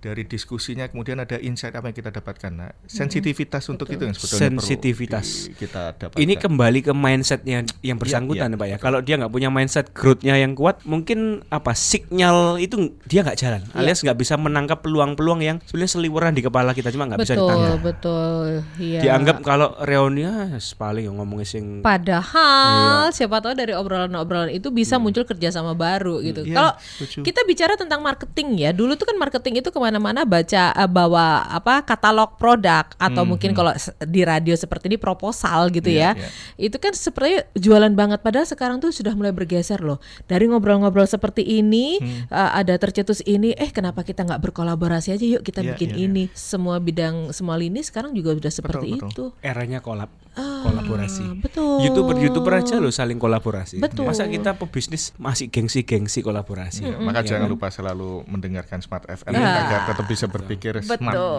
Dari 0.00 0.22
diskusinya 0.24 0.84
kemudian 0.86 1.18
ada 1.18 1.36
insight 1.36 1.74
apa 1.74 1.88
yang 1.88 1.96
kita 1.96 2.10
dapatkan. 2.10 2.52
Nah, 2.52 2.70
sensitivitas 2.84 3.64
untuk 3.68 3.88
itu 3.88 4.02
yang 4.02 4.14
sebetulnya 4.14 4.40
perlu 4.50 4.62
Sensitivitas. 4.62 5.26
di- 5.48 5.54
kita 5.56 5.82
dapatkan. 5.94 6.20
Ini 6.20 6.34
kembali 6.36 6.80
ke 6.80 6.92
mindsetnya 6.92 7.58
yang 7.80 7.98
bersangkutan 7.98 8.48
iya, 8.48 8.56
ya, 8.56 8.60
Pak 8.60 8.68
ya. 8.68 8.76
Kalau 8.78 8.98
dia 9.00 9.14
nggak 9.18 9.32
punya 9.32 9.48
mindset 9.48 9.90
growth-nya 9.92 10.34
yang 10.36 10.54
kuat, 10.54 10.82
mungkin 10.84 11.42
apa 11.48 11.72
signal 11.74 12.56
itu 12.56 12.94
dia 13.04 13.22
nggak 13.22 13.36
jalan, 13.36 13.62
Iya. 13.64 13.78
alias 13.80 13.98
nggak 14.00 14.18
bisa 14.18 14.34
menangkap 14.36 14.80
peluang-peluang 14.80 15.40
yang 15.40 15.56
sebenarnya 15.64 15.92
seliweran 15.92 16.32
di 16.32 16.42
kepala 16.42 16.70
kita 16.70 16.90
cuma 16.90 17.06
nggak 17.06 17.20
bisa 17.22 17.34
betul 17.34 17.46
ditangkap. 17.46 17.78
betul 17.80 18.46
iya 18.76 19.00
Dianggap 19.00 19.36
kalau 19.40 19.68
reuni 19.80 20.22
ah, 20.22 20.54
paling 20.74 21.04
yang 21.06 21.16
ngomongin 21.16 21.46
sing 21.46 21.64
Padahal 21.80 23.03
siapa 23.10 23.36
tahu 23.38 23.52
dari 23.52 23.72
obrolan-obrolan 23.72 24.48
itu 24.48 24.68
bisa 24.68 24.96
muncul 24.96 25.24
kerjasama 25.24 25.74
baru 25.74 26.22
gitu. 26.22 26.44
Iya, 26.44 26.54
Kalau 26.54 26.72
kita 27.20 27.40
bicara 27.42 27.74
tentang 27.74 27.98
marketing 27.98 28.56
ya, 28.56 28.70
dulu 28.70 28.94
tuh 28.94 29.04
kan 29.04 29.16
marketing 29.16 29.58
itu 29.58 29.68
ke 29.68 29.76
mana-mana 29.76 30.22
baca 30.22 30.70
eh, 30.70 30.86
bawa 30.86 31.24
apa 31.44 31.82
katalog 31.82 32.36
produk 32.36 32.86
atau 32.94 33.24
mungkin 33.24 33.50
kalau 33.52 33.74
se- 33.74 33.92
di 34.00 34.22
radio 34.22 34.54
seperti 34.54 34.86
ini 34.86 34.96
proposal 34.96 35.68
gitu 35.68 35.88
Iya, 35.88 36.14
ya. 36.14 36.22
iya. 36.22 36.28
Itu 36.62 36.78
kan 36.78 36.92
sepertinya 36.92 37.42
jualan 37.52 37.92
banget. 37.92 38.20
Padahal 38.20 38.44
sekarang 38.44 38.78
tuh 38.78 38.88
sudah 38.88 39.12
mulai 39.12 39.32
bergeser 39.32 39.80
loh. 39.80 39.98
Dari 40.24 40.46
ngobrol-ngobrol 40.46 41.04
seperti 41.04 41.42
ini 41.42 41.98
eh, 42.00 42.50
ada 42.52 42.76
tercetus 42.76 43.24
ini, 43.24 43.50
eh 43.52 43.68
kenapa 43.68 44.00
kita 44.00 44.22
nggak 44.22 44.40
berkolaborasi 44.40 45.10
aja 45.10 45.26
yuk 45.26 45.42
kita 45.42 45.60
Iya, 45.60 45.68
bikin 45.72 45.90
iya, 45.90 45.98
iya. 45.98 46.06
ini. 46.06 46.24
Semua 46.30 46.76
bidang 46.76 47.32
semua 47.32 47.56
lini 47.56 47.80
sekarang 47.80 48.12
juga 48.12 48.32
sudah 48.34 48.52
seperti 48.52 48.88
betul. 48.94 49.08
itu. 49.08 49.24
eranya 49.40 49.80
kolab. 49.80 50.12
Kolaborasi. 50.34 51.24
Ah, 51.24 51.34
betul. 51.38 51.78
Youtuber 51.80 52.16
youtuber 52.18 52.52
aja 52.56 52.76
loh 52.76 52.90
saling 52.90 53.16
kolaborasi. 53.16 53.78
Betul. 53.78 54.04
Masa 54.04 54.26
kita 54.26 54.54
pebisnis 54.54 55.14
masih 55.14 55.46
gengsi-gengsi 55.46 56.20
kolaborasi. 56.20 56.82
Ya, 56.84 56.98
maka 56.98 57.22
Ya 57.22 57.34
jangan 57.34 57.46
kan? 57.46 57.52
lupa 57.54 57.66
selalu 57.70 58.26
mendengarkan 58.26 58.82
Smart 58.82 59.06
FM 59.06 59.30
Ya. 59.30 59.46
agar 59.64 59.80
tetap 59.88 60.06
bisa 60.06 60.26
berpikir 60.26 60.74
smart. 60.82 61.14
Betul. 61.14 61.38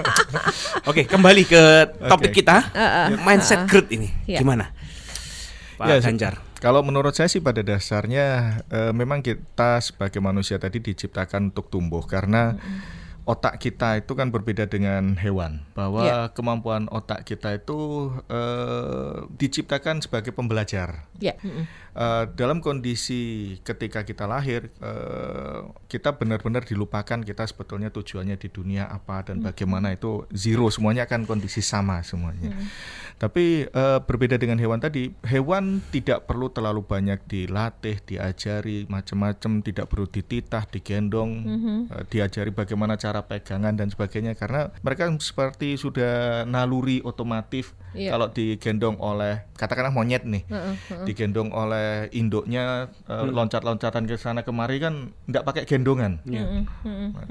Oke, 0.90 1.02
kembali 1.04 1.42
ke 1.44 1.62
topik 2.06 2.30
Oke. 2.30 2.38
kita. 2.42 2.56
Mindset 3.20 3.66
growth 3.66 3.90
ini 3.90 4.08
Ya. 4.24 4.38
gimana? 4.38 4.70
Pak 5.76 5.86
Ya, 5.86 6.00
Ganjar. 6.00 6.34
Kalau 6.56 6.80
menurut 6.80 7.12
saya 7.12 7.28
sih 7.28 7.44
pada 7.44 7.60
dasarnya 7.60 8.58
eh, 8.72 8.88
memang 8.90 9.20
kita 9.20 9.76
sebagai 9.84 10.24
manusia 10.24 10.56
tadi 10.56 10.80
diciptakan 10.80 11.52
untuk 11.52 11.68
tumbuh 11.68 12.00
karena 12.00 12.56
otak 13.26 13.58
kita 13.58 13.98
itu 13.98 14.14
kan 14.14 14.30
berbeda 14.30 14.70
dengan 14.70 15.18
hewan. 15.18 15.66
Bahwa 15.74 16.06
Ya. 16.06 16.18
kemampuan 16.30 16.86
otak 16.94 17.26
kita 17.26 17.58
itu 17.58 18.14
eh, 18.30 19.26
diciptakan 19.34 19.98
sebagai 20.00 20.30
pembelajar. 20.30 21.10
ya. 21.18 21.34
mm-mm. 21.42 21.66
Eh, 21.96 22.24
dalam 22.36 22.60
kondisi 22.60 23.56
ketika 23.64 24.04
kita 24.04 24.28
lahir, 24.28 24.68
eh, 24.78 25.60
kita 25.88 26.14
benar-benar 26.14 26.62
dilupakan 26.68 27.24
kita 27.24 27.48
sebetulnya 27.48 27.88
tujuannya 27.88 28.36
di 28.36 28.52
dunia 28.52 28.84
apa 28.86 29.24
dan 29.24 29.40
bagaimana 29.40 29.96
itu 29.96 30.28
zero 30.30 30.68
semuanya 30.68 31.08
kan 31.08 31.24
kondisi 31.24 31.64
sama 31.64 32.04
semuanya. 32.04 32.52
Tapi 33.16 33.44
eh, 33.64 33.98
berbeda 33.98 34.36
dengan 34.36 34.56
hewan 34.56 34.76
tadi, 34.76 35.08
hewan 35.24 35.80
tidak 35.88 36.24
perlu 36.24 36.48
terlalu 36.48 36.84
banyak 36.84 37.24
dilatih, 37.24 37.96
diajari 38.02 38.84
macam-macam, 38.86 39.60
tidak 39.60 39.86
perlu 39.86 40.04
dititah, 40.04 40.68
digendong, 40.68 41.30
eh, 41.88 42.04
diajari 42.06 42.50
bagaimana 42.50 42.94
cara 42.94 43.22
pegangan 43.22 43.72
dan 43.72 43.88
sebagainya 43.88 44.32
karena 44.32 44.68
mereka 44.80 45.08
seperti 45.16 45.74
sudah 45.74 46.44
naluri 46.44 47.00
otomatis 47.00 47.72
Iya. 47.96 48.12
kalau 48.12 48.28
digendong 48.28 49.00
oleh 49.00 49.48
katakanlah 49.56 49.88
monyet 49.88 50.20
nih 50.22 50.44
Heeh, 50.44 50.74
heeh. 50.76 51.04
digendong 51.08 51.48
oleh 51.48 52.12
induknya 52.12 52.92
eh, 53.02 53.14
Hmm. 53.16 53.32
loncat-loncatan 53.32 54.04
ke 54.04 54.20
sana 54.20 54.44
kemari 54.44 54.76
kan 54.76 55.16
tidak 55.24 55.42
pakai 55.42 55.64
gendongan. 55.64 56.20
Nah, 56.26 56.68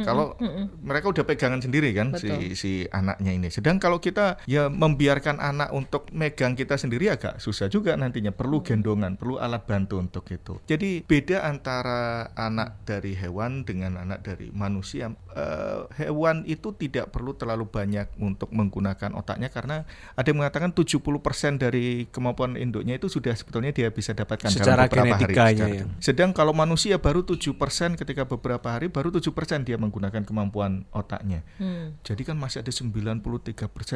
kalau 0.01 0.33
mereka 0.81 1.13
udah 1.13 1.21
pegangan 1.21 1.61
sendiri 1.61 1.93
kan 1.93 2.11
Betul. 2.11 2.33
si 2.41 2.57
si 2.57 2.71
anaknya 2.89 3.29
ini. 3.29 3.47
Sedang 3.49 3.77
kalau 3.77 4.01
kita 4.01 4.41
ya 4.45 4.65
membiarkan 4.65 5.37
anak 5.37 5.69
untuk 5.75 6.07
megang 6.15 6.55
kita 6.55 6.79
sendiri 6.79 7.11
agak 7.11 7.43
susah 7.43 7.67
juga 7.67 7.99
nantinya. 7.99 8.31
Perlu 8.31 8.63
gendongan, 8.63 9.19
perlu 9.19 9.35
alat 9.35 9.67
bantu 9.67 9.99
untuk 9.99 10.23
itu. 10.31 10.63
Jadi 10.63 11.03
beda 11.03 11.43
antara 11.43 12.31
anak 12.39 12.87
dari 12.87 13.11
hewan 13.11 13.67
dengan 13.67 13.99
anak 13.99 14.23
dari 14.23 14.55
manusia. 14.55 15.11
Eh, 15.35 15.81
hewan 15.99 16.47
itu 16.47 16.71
tidak 16.71 17.11
perlu 17.11 17.35
terlalu 17.35 17.67
banyak 17.67 18.07
untuk 18.17 18.47
menggunakan 18.49 19.11
otaknya 19.11 19.51
karena 19.51 19.83
ada 20.15 20.23
yang 20.25 20.39
mengatakan 20.39 20.71
70% 20.71 21.03
dari 21.59 22.07
kemampuan 22.07 22.55
induknya 22.55 22.95
itu 22.95 23.11
sudah 23.11 23.35
sebetulnya 23.35 23.75
dia 23.75 23.91
bisa 23.91 24.15
dapatkan 24.15 24.47
Secara 24.47 24.63
dalam 24.63 24.87
beberapa 24.87 25.03
hari. 25.03 25.11
genetikanya 25.27 25.67
Secara- 25.67 25.75
ya. 25.75 25.99
sedang 25.99 26.29
kalau 26.31 26.55
manusia 26.55 26.95
baru 26.95 27.19
7% 27.19 27.51
ketika 27.95 28.23
beberapa 28.23 28.63
hari 28.69 28.87
baru 28.87 29.11
7% 29.11 29.27
dia 29.61 29.75
menggunakan 29.75 30.23
kemampuan 30.23 30.87
otaknya. 30.89 31.43
Hmm. 31.59 31.99
Jadi 31.99 32.21
kan 32.23 32.39
masih 32.39 32.63
ada 32.63 32.71
93% 32.71 33.51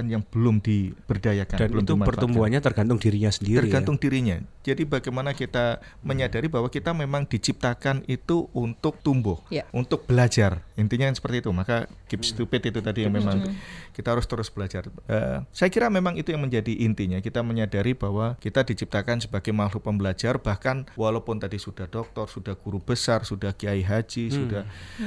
yang 0.05 0.25
belum 0.25 0.59
diberdayakan, 0.59 1.55
Dan 1.57 1.69
belum 1.69 1.85
itu 1.85 1.93
pertumbuhannya 1.95 2.59
tergantung 2.59 2.97
dirinya 2.97 3.29
sendiri. 3.29 3.55
ya. 3.55 3.61
tergantung 3.63 3.95
dirinya. 3.95 4.43
Jadi 4.59 4.83
bagaimana 4.83 5.31
kita 5.31 5.77
menyadari 6.01 6.51
bahwa 6.51 6.67
kita 6.67 6.91
memang 6.91 7.23
diciptakan 7.23 8.03
itu 8.05 8.51
untuk 8.51 8.99
tumbuh, 8.99 9.39
Ya. 9.47 9.63
untuk 9.71 10.03
belajar. 10.03 10.67
Intinya 10.75 11.07
seperti 11.09 11.28
itu. 11.31 11.49
Maka 11.53 11.85
keep 12.09 12.25
stupid 12.25 12.65
itu 12.65 12.79
tadi 12.81 13.05
yang 13.05 13.13
memang 13.13 13.45
kita 13.93 14.17
harus 14.17 14.25
terus 14.25 14.49
belajar. 14.49 14.89
Eh, 15.05 15.37
saya 15.53 15.69
kira 15.69 15.87
memang 15.93 16.17
itu 16.17 16.33
yang 16.33 16.41
menjadi 16.41 16.73
intinya. 16.81 17.21
Kita 17.21 17.45
menyadari 17.45 17.93
bahwa 17.93 18.33
kita 18.41 18.65
diciptakan 18.65 19.21
sebagai 19.21 19.53
makhluk 19.53 19.85
pembelajar. 19.85 20.41
Bahkan 20.41 20.95
walaupun 20.97 21.37
tadi 21.37 21.61
sudah 21.61 21.85
dokter, 21.85 22.25
sudah 22.25 22.57
guru 22.57 22.81
besar, 22.81 23.21
sudah 23.21 23.53
kiai 23.53 23.85
haji, 23.85 24.31
sudah 24.31 24.63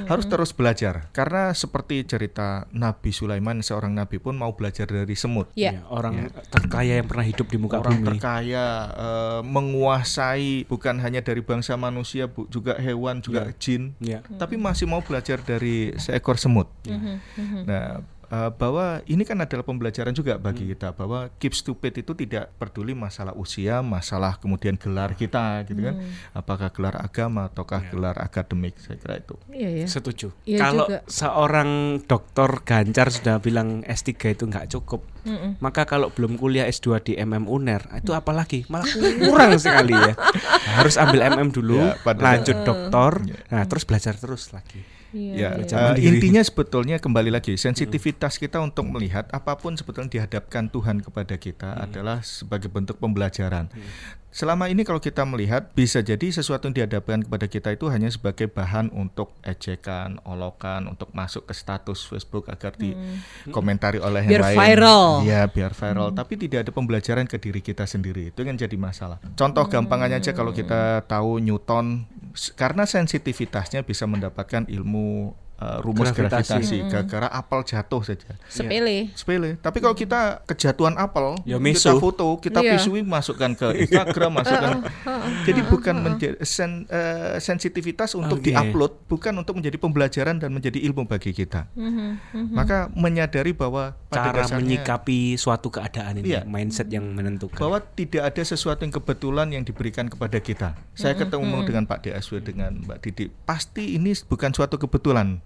harus 0.06 0.26
terus 0.28 0.54
belajar. 0.54 1.08
Karena 1.10 1.50
seperti 1.52 2.04
cerita 2.06 2.68
Nabi 2.70 3.10
Sulaiman, 3.10 3.64
seorang 3.64 3.92
nabi 3.92 4.20
pun 4.22 4.36
mau 4.38 4.54
belajar 4.54 4.86
dari 4.86 5.16
semut 5.16 5.48
Ya. 5.54 5.72
Ya, 5.72 5.82
orang 5.88 6.28
terkaya 6.52 7.00
yang 7.00 7.08
pernah 7.08 7.24
hidup 7.24 7.46
di 7.48 7.56
muka 7.56 7.80
orang 7.80 8.00
bumi. 8.04 8.08
terkaya 8.16 8.64
eh, 8.92 9.40
menguasai 9.44 10.68
bukan 10.68 11.00
hanya 11.00 11.20
dari 11.24 11.40
bangsa 11.40 11.74
manusia 11.74 12.28
bu, 12.28 12.46
juga 12.48 12.76
hewan 12.78 13.18
juga 13.24 13.50
jin 13.56 13.94
Ya. 13.98 14.20
tapi 14.38 14.56
masih 14.56 14.84
mau 14.88 15.00
belajar 15.00 15.40
dari 15.42 15.92
seekor 16.12 16.36
semut 16.36 16.68
nah 17.64 18.04
eh, 18.28 18.50
bahwa 18.56 19.04
ini 19.04 19.24
kan 19.24 19.36
adalah 19.36 19.60
pembelajaran 19.60 20.12
juga 20.12 20.36
bagi 20.36 20.64
kita 20.66 20.92
bahwa 20.92 21.28
keep 21.36 21.52
stupid 21.52 22.00
itu 22.00 22.16
tidak 22.16 22.48
peduli 22.56 22.96
masalah 22.96 23.36
usia 23.36 23.84
masalah 23.84 24.40
kemudian 24.40 24.80
gelar 24.80 25.12
kita 25.12 25.60
gitu 25.64 25.84
kan 25.84 26.00
apakah 26.32 26.72
gelar 26.72 26.96
agama 26.96 27.48
ataukah 27.48 27.92
gelar 27.92 28.16
akademik 28.16 28.72
saya 28.80 28.96
kira 28.96 29.20
itu 29.20 29.36
Iya 29.52 29.84
ya. 29.84 29.86
Setuju. 29.86 30.32
Iya 30.48 30.58
Kalau 30.58 30.86
juga. 30.88 30.98
seorang 31.04 31.70
dokter 32.08 32.50
Ganjar 32.64 33.12
sudah 33.12 33.36
bilang 33.36 33.84
S3 33.84 34.08
itu 34.32 34.48
nggak 34.48 34.72
cukup, 34.72 35.04
Mm-mm. 35.28 35.60
maka 35.60 35.84
kalau 35.84 36.08
belum 36.08 36.40
kuliah 36.40 36.64
S2 36.66 37.04
di 37.04 37.12
MM 37.14 37.44
UNER, 37.44 37.84
itu 38.00 38.16
apalagi 38.16 38.64
malah 38.72 38.88
kurang 39.20 39.60
sekali 39.60 39.92
ya. 39.92 40.16
Harus 40.80 40.96
ambil 40.96 41.20
MM 41.28 41.52
dulu, 41.52 41.84
Ya, 41.84 41.94
lanjut 42.16 42.64
doktor, 42.64 43.20
nah 43.52 43.68
terus 43.68 43.84
belajar 43.84 44.16
terus 44.16 44.56
lagi. 44.56 44.80
Iya, 45.12 45.34
Ya, 45.36 45.48
eh, 45.60 45.94
diri. 46.00 46.08
intinya 46.08 46.40
sebetulnya 46.40 46.96
kembali 46.96 47.28
lagi 47.28 47.60
sensitivitas 47.60 48.40
kita 48.40 48.64
untuk 48.64 48.88
melihat 48.88 49.28
apa 49.28 49.60
pun 49.60 49.76
sebetulnya 49.76 50.08
dihadapkan 50.08 50.72
Tuhan 50.72 51.04
kepada 51.04 51.36
kita 51.36 51.76
adalah 51.84 52.24
sebagai 52.24 52.72
bentuk 52.72 52.96
pembelajaran. 52.96 53.68
Selama 54.32 54.72
ini 54.72 54.80
kalau 54.80 54.96
kita 54.96 55.28
melihat 55.28 55.76
bisa 55.76 56.00
jadi 56.00 56.32
sesuatu 56.32 56.64
yang 56.64 56.74
dihadapkan 56.80 57.20
kepada 57.20 57.46
kita 57.52 57.68
itu 57.76 57.92
hanya 57.92 58.08
sebagai 58.08 58.48
bahan 58.48 58.88
untuk 58.96 59.36
ejekan, 59.44 60.16
olokan, 60.24 60.88
untuk 60.88 61.12
masuk 61.12 61.44
ke 61.44 61.52
status 61.52 62.08
Facebook 62.08 62.48
agar 62.48 62.72
dikomentari 62.80 64.00
oleh 64.00 64.24
yang 64.24 64.40
Biar 64.40 64.44
lain. 64.48 64.56
viral. 64.56 65.04
Iya, 65.28 65.42
biar 65.52 65.76
viral. 65.76 66.16
Tapi 66.16 66.34
tidak 66.40 66.64
ada 66.64 66.72
pembelajaran 66.72 67.28
ke 67.28 67.36
diri 67.36 67.60
kita 67.60 67.84
sendiri. 67.84 68.32
Itu 68.32 68.40
yang 68.40 68.56
jadi 68.56 68.72
masalah. 68.80 69.20
Contoh 69.36 69.68
gampangannya 69.68 70.16
aja 70.16 70.32
kalau 70.32 70.56
kita 70.56 71.04
tahu 71.04 71.36
Newton 71.36 72.08
karena 72.56 72.88
sensitivitasnya 72.88 73.84
bisa 73.84 74.08
mendapatkan 74.08 74.64
ilmu 74.64 75.36
uh, 75.58 75.78
rumus 75.80 76.08
Gravitasi. 76.10 76.52
gravitasi, 76.52 76.76
gara-gara 76.86 77.28
apel 77.28 77.60
jatuh 77.62 78.02
saja. 78.02 78.30
Sepele. 78.46 79.10
Sepele. 79.12 79.56
Tapi 79.56 79.78
kalau 79.78 79.92
kita 79.92 80.44
kejatuhan 80.44 80.94
apel, 80.96 81.36
Ya, 81.42 81.58
kita 81.58 81.96
foto, 81.96 82.38
kita 82.38 82.60
Iya. 82.60 82.76
visuin, 82.76 83.04
masukkan 83.04 83.52
ke 83.52 83.84
Instagram, 83.84 84.38
masukkan. 84.38 84.86
Jadi 85.46 85.60
bukan 85.64 85.94
menjadi 85.98 86.36
sen- 86.42 86.86
eh, 86.86 87.36
sensitivitas 87.38 88.14
untuk 88.14 88.38
Oke. 88.38 88.50
diupload, 88.50 88.92
bukan 89.06 89.32
untuk 89.34 89.58
menjadi 89.58 89.76
pembelajaran 89.76 90.38
dan 90.38 90.50
menjadi 90.50 90.78
ilmu 90.82 91.04
bagi 91.04 91.32
kita. 91.32 91.66
Mhm, 91.74 92.52
Maka 92.52 92.88
menyadari 92.92 93.50
bahwa 93.52 93.96
pada 94.06 94.30
Cara 94.30 94.44
dasarnya 94.44 94.60
menyikapi 94.60 95.34
suatu 95.34 95.68
keadaan 95.68 96.20
ini, 96.20 96.32
Iya. 96.32 96.42
mindset 96.44 96.88
yang 96.88 97.04
menentukan. 97.08 97.58
bahwa 97.58 97.80
tidak 97.80 98.22
ada 98.24 98.42
sesuatu 98.42 98.82
yang 98.82 98.92
kebetulan 98.92 99.48
yang 99.50 99.62
diberikan 99.62 100.06
kepada 100.06 100.38
kita. 100.38 100.76
Saya 100.92 101.14
ketemu 101.14 101.64
dengan 101.64 101.84
Pak 101.84 102.04
DSW 102.04 102.38
dengan 102.38 102.76
Mbak 102.78 102.98
Didi, 103.00 103.24
pasti 103.42 103.94
ini 103.94 104.12
bukan 104.22 104.52
suatu 104.52 104.76
kebetulan. 104.76 105.40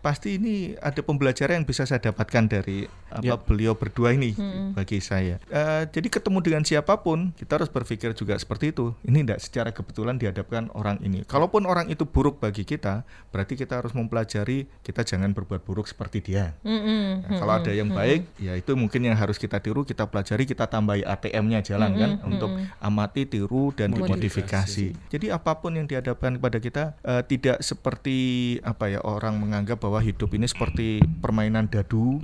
Pasti 0.00 0.36
ini 0.36 0.76
ada 0.78 1.00
pembelajaran 1.00 1.62
yang 1.62 1.66
bisa 1.68 1.88
saya 1.88 2.02
dapatkan 2.02 2.44
dari 2.48 2.86
apa 3.10 3.38
beliau 3.40 3.72
berdua 3.78 4.12
ini 4.12 4.34
bagi 4.74 4.98
saya. 5.00 5.40
Eh, 5.48 5.82
jadi 5.88 6.08
ketemu 6.10 6.38
dengan 6.42 6.62
siapa 6.66 7.00
pun 7.00 7.32
kita 7.32 7.60
harus 7.60 7.70
berpikir 7.70 8.12
juga 8.12 8.36
seperti 8.36 8.74
itu. 8.74 8.92
Ini 9.06 9.24
tidak 9.24 9.40
secara 9.40 9.70
kebetulan 9.72 10.20
dihadapkan 10.20 10.68
orang 10.76 11.00
ini. 11.00 11.22
Kalaupun 11.24 11.64
orang 11.64 11.88
itu 11.88 12.04
buruk 12.04 12.42
bagi 12.42 12.66
kita, 12.66 13.06
berarti 13.30 13.56
kita 13.56 13.80
harus 13.80 13.96
mempelajari 13.96 14.68
kita 14.82 15.02
jangan 15.06 15.32
berbuat 15.32 15.62
buruk 15.64 15.86
seperti 15.88 16.22
dia. 16.22 16.56
Mm-mm. 16.66 17.26
Nah, 17.26 17.38
kalau 17.40 17.54
ada 17.56 17.72
yang 17.72 17.90
baik, 17.92 18.28
ya 18.36 18.52
itu 18.58 18.74
mungkin 18.76 19.06
yang 19.06 19.16
harus 19.16 19.40
kita 19.40 19.62
tiru, 19.62 19.86
kita 19.86 20.06
pelajari, 20.08 20.44
kita 20.44 20.68
tambahi 20.68 21.02
ATM-nya 21.06 21.64
jalan 21.64 21.90
kan 21.96 22.10
untuk 22.26 22.50
amati, 22.82 23.24
tiru 23.24 23.72
dan 23.72 23.94
dimodifikasi. 23.94 24.96
Jadi 25.08 25.26
apa 25.32 25.58
pun 25.58 25.78
yang 25.78 25.86
dihadapkan 25.88 26.36
kepada 26.36 26.58
kita 26.60 26.84
eh, 27.02 27.22
tidak 27.24 27.62
seperti 27.62 28.18
apa 28.62 28.90
ya 28.90 29.00
orang 29.02 29.35
menganggap 29.36 29.78
bahwa 29.78 30.00
hidup 30.00 30.32
ini 30.32 30.44
seperti 30.44 30.98
permainan 31.20 31.68
dadu, 31.68 32.18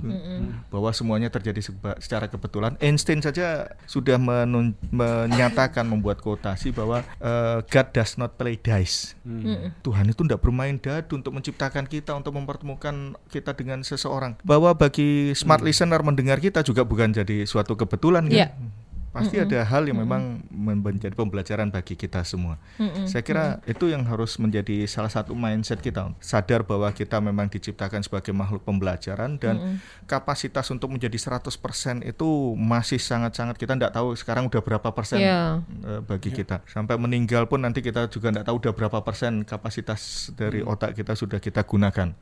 bahwa 0.67 0.89
semuanya 0.89 1.29
terjadi 1.29 1.61
seba- 1.61 1.97
secara 1.97 2.25
kebetulan. 2.25 2.73
Einstein 2.77 3.21
saja 3.21 3.69
sudah 3.85 4.17
menun- 4.17 4.73
menyatakan 4.89 5.85
membuat 5.85 6.19
quotasi 6.19 6.69
bahwa 6.69 7.01
eh, 7.17 7.59
God 7.63 7.87
does 7.91 8.17
not 8.17 8.35
play 8.35 8.57
dice. 8.57 9.13
Tuhan 9.79 10.05
itu 10.07 10.21
tidak 10.23 10.41
bermain 10.41 10.75
dadu 10.75 11.15
untuk 11.15 11.31
menciptakan 11.31 11.85
kita, 11.85 12.13
untuk 12.13 12.33
mempertemukan 12.33 13.13
kita 13.27 13.53
dengan 13.53 13.81
seseorang. 13.81 14.35
Bahwa 14.41 14.73
bagi 14.73 15.31
smart 15.33 15.61
listener 15.61 16.01
mendengar 16.01 16.37
kita 16.37 16.61
juga 16.61 16.81
bukan 16.83 17.13
jadi 17.13 17.45
suatu 17.45 17.73
kebetulan 17.73 18.25
kan? 18.25 18.35
Iya. 19.13 19.21
pasti 19.21 19.35
ada 19.37 19.61
hal 19.63 19.85
yang 19.85 19.99
memang 19.99 20.23
men- 20.49 20.81
menjadi 20.81 21.13
pembelajaran 21.13 21.69
bagi 21.69 21.93
kita 21.93 22.21
semua. 22.23 22.57
Saya 23.05 23.21
kira 23.21 23.45
itu 23.63 23.85
yang 23.85 24.01
harus 24.03 24.35
menjadi 24.35 24.83
salah 24.85 25.07
satu 25.07 25.31
mindset 25.31 25.77
kita, 25.77 26.17
sadar 26.19 26.61
bahwa 26.61 26.89
kita 26.89 27.19
memang 27.19 27.45
diciptakan 27.45 28.01
sebagai 28.01 28.31
makhluk 28.31 28.63
pembelajaran 28.63 29.37
dan 29.37 29.77
kapasitas 30.05 30.65
untuk 30.67 30.89
menjadi 30.89 31.13
100% 31.13 31.45
itu 32.03 32.29
masih 32.55 32.97
sangat-sangat 32.97 33.53
kita 33.55 33.73
tidak 33.75 33.93
tahu 33.93 34.13
sekarang 34.13 34.45
udah 34.45 34.61
berapa 34.61 34.89
persen 34.89 35.19
Iya. 35.19 35.61
eh, 35.83 36.01
bagi 36.01 36.29
kita. 36.31 36.65
Sampai 36.65 36.97
meninggal 36.97 37.45
pun 37.45 37.59
nanti 37.59 37.79
kita 37.79 38.07
juga 38.07 38.31
tidak 38.31 38.45
tahu 38.45 38.57
udah 38.59 38.73
berapa 38.73 38.97
persen 38.99 39.43
kapasitas 39.43 40.01
dari 40.33 40.59
otak 40.63 40.95
kita 40.95 41.13
sudah 41.13 41.37
kita 41.37 41.61
gunakan. 41.61 42.17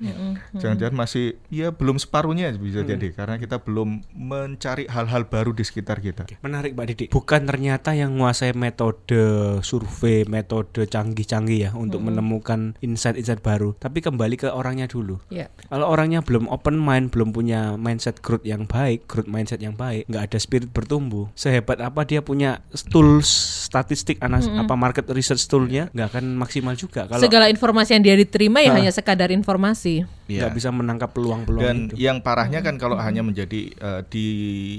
Jangan-jangan 0.54 0.96
masih 0.98 1.40
ya 1.48 1.72
belum 1.72 1.96
separuhnya 1.98 2.52
bisa 2.54 2.84
jadi 2.84 3.08
karena 3.12 3.38
kita 3.38 3.58
belum 3.58 4.04
mencari 4.12 4.86
hal-hal 4.86 5.24
baru 5.24 5.52
di 5.52 5.64
sekitar 5.64 6.00
kita. 6.00 6.28
Menarik 6.42 6.74
Mbak 6.82 6.90
Didi. 6.98 7.06
Bukan 7.14 7.46
ternyata 7.46 7.94
yang 7.94 8.18
menguasai 8.18 8.58
metode 8.58 9.22
survei, 9.62 10.26
metode 10.26 10.90
canggih-canggih 10.90 11.70
ya 11.70 11.72
untuk 11.78 12.02
menemukan 12.02 12.74
insight-insight 12.82 13.46
baru, 13.46 13.78
tapi 13.78 14.02
kembali 14.02 14.34
ke 14.42 14.50
orangnya 14.50 14.90
dulu. 14.90 15.22
Ya. 15.30 15.54
Kalau 15.70 15.86
orangnya 15.86 16.26
belum 16.26 16.50
open 16.50 16.82
mind, 16.82 17.14
belum 17.14 17.38
punya 17.38 17.78
mindset 17.78 18.18
growth 18.26 18.42
yang 18.42 18.66
baik, 18.66 19.06
growth 19.06 19.30
mindset 19.30 19.62
yang 19.62 19.78
baik, 19.78 20.10
nggak 20.10 20.34
ada 20.34 20.38
spirit 20.42 20.74
bertumbuh. 20.74 21.30
Sehebat 21.38 21.78
apa 21.78 22.02
dia 22.02 22.26
punya 22.26 22.66
tools 22.90 23.30
statistik 23.70 24.18
anas 24.26 24.50
apa 24.50 24.74
market 24.74 25.06
research 25.14 25.46
toolnya, 25.46 25.94
nggak 25.94 26.18
akan 26.18 26.34
maksimal 26.34 26.74
juga 26.74 27.06
kalau 27.06 27.22
Segala 27.22 27.46
informasi 27.54 27.94
yang 27.94 28.04
dia 28.10 28.16
diterima 28.18 28.66
ya 28.66 28.74
hanya 28.74 28.90
sekadar 28.90 29.30
informasi. 29.30 30.10
Nggak 30.34 30.48
Iya. 30.48 30.56
bisa 30.56 30.70
menangkap 30.70 31.10
peluang-peluang 31.10 31.64
Dan 31.64 31.78
itu. 31.88 31.96
yang 31.98 32.20
parahnya 32.20 32.60
kan 32.60 32.76
kalau 32.76 32.96
hanya 32.96 33.22
menjadi 33.22 33.62
eh, 33.70 34.02
di 34.06 34.28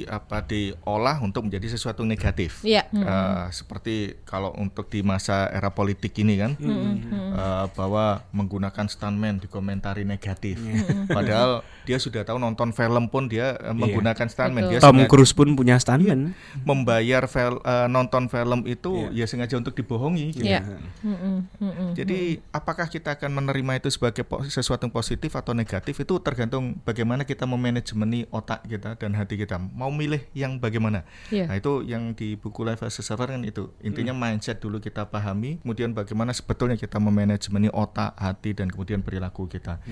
apa 0.06 0.40
diolah 0.42 1.18
untuk 1.18 1.44
menjadi 1.44 1.66
sesuatu 1.70 2.02
negatif. 2.02 2.62
Iya. 2.62 2.86
Eh, 2.88 3.44
seperti 3.50 3.94
kalau 4.22 4.52
untuk 4.54 4.86
di 4.86 5.00
masa 5.00 5.48
era 5.48 5.68
politik 5.68 6.12
ini 6.16 6.36
kan 6.36 6.52
eh, 6.56 7.66
bahwa 7.70 8.04
menggunakan 8.30 8.86
stuntman 8.86 9.38
dikomentari 9.38 10.02
negatif. 10.02 10.58
Padahal 11.06 11.60
dia 11.82 11.98
sudah 11.98 12.22
tahu 12.22 12.38
nonton 12.38 12.70
film 12.70 13.06
pun 13.06 13.26
dia 13.26 13.56
eh, 13.56 13.72
menggunakan 13.72 14.26
stuntman. 14.26 14.68
Dia 14.68 14.78
Tom 14.78 15.04
Cruise 15.06 15.32
pun 15.32 15.52
punya 15.52 15.76
stuntman. 15.76 16.34
membayar 16.62 17.24
fel- 17.24 17.60
eh, 17.60 17.86
nonton 17.86 18.26
film 18.26 18.64
itu 18.64 19.10
ya 19.10 19.24
sengaja 19.24 19.56
untuk 19.56 19.72
dibohongi. 19.72 20.32
gitu. 20.32 20.44
Iya. 20.44 20.62
Mm-mm, 21.02 21.36
mm-mm. 21.58 21.88
Jadi 21.92 22.20
apakah 22.50 22.86
kita 22.86 23.14
akan 23.14 23.30
menerima 23.34 23.72
itu 23.78 23.88
sebagai 23.90 24.22
po- 24.22 24.44
sesuatu 24.44 24.82
yang 24.82 24.92
positif 24.92 25.32
atau 25.42 25.52
negatif 25.52 25.98
itu 25.98 26.14
tergantung 26.22 26.78
bagaimana 26.86 27.26
kita 27.26 27.42
memanajemeni 27.50 28.30
otak 28.30 28.62
kita 28.70 28.94
dan 28.94 29.18
hati 29.18 29.34
kita. 29.34 29.58
Mau 29.58 29.90
milih 29.90 30.22
yang 30.38 30.62
bagaimana? 30.62 31.02
Iya. 31.34 31.50
Nah 31.50 31.58
itu 31.58 31.82
yang 31.82 32.14
di 32.14 32.38
buku 32.38 32.62
Life 32.62 32.86
as 32.86 32.94
a 32.96 33.02
Server 33.02 33.26
kan 33.26 33.42
itu 33.42 33.74
intinya 33.82 34.14
mindset 34.14 34.62
dulu 34.62 34.78
kita 34.78 35.10
pahami, 35.10 35.58
kemudian 35.66 35.90
bagaimana 35.90 36.30
sebetulnya 36.30 36.78
kita 36.78 37.02
memanajemeni 37.02 37.74
otak, 37.74 38.14
hati 38.14 38.54
dan 38.54 38.70
kemudian 38.70 39.02
perilaku 39.02 39.50
kita. 39.50 39.82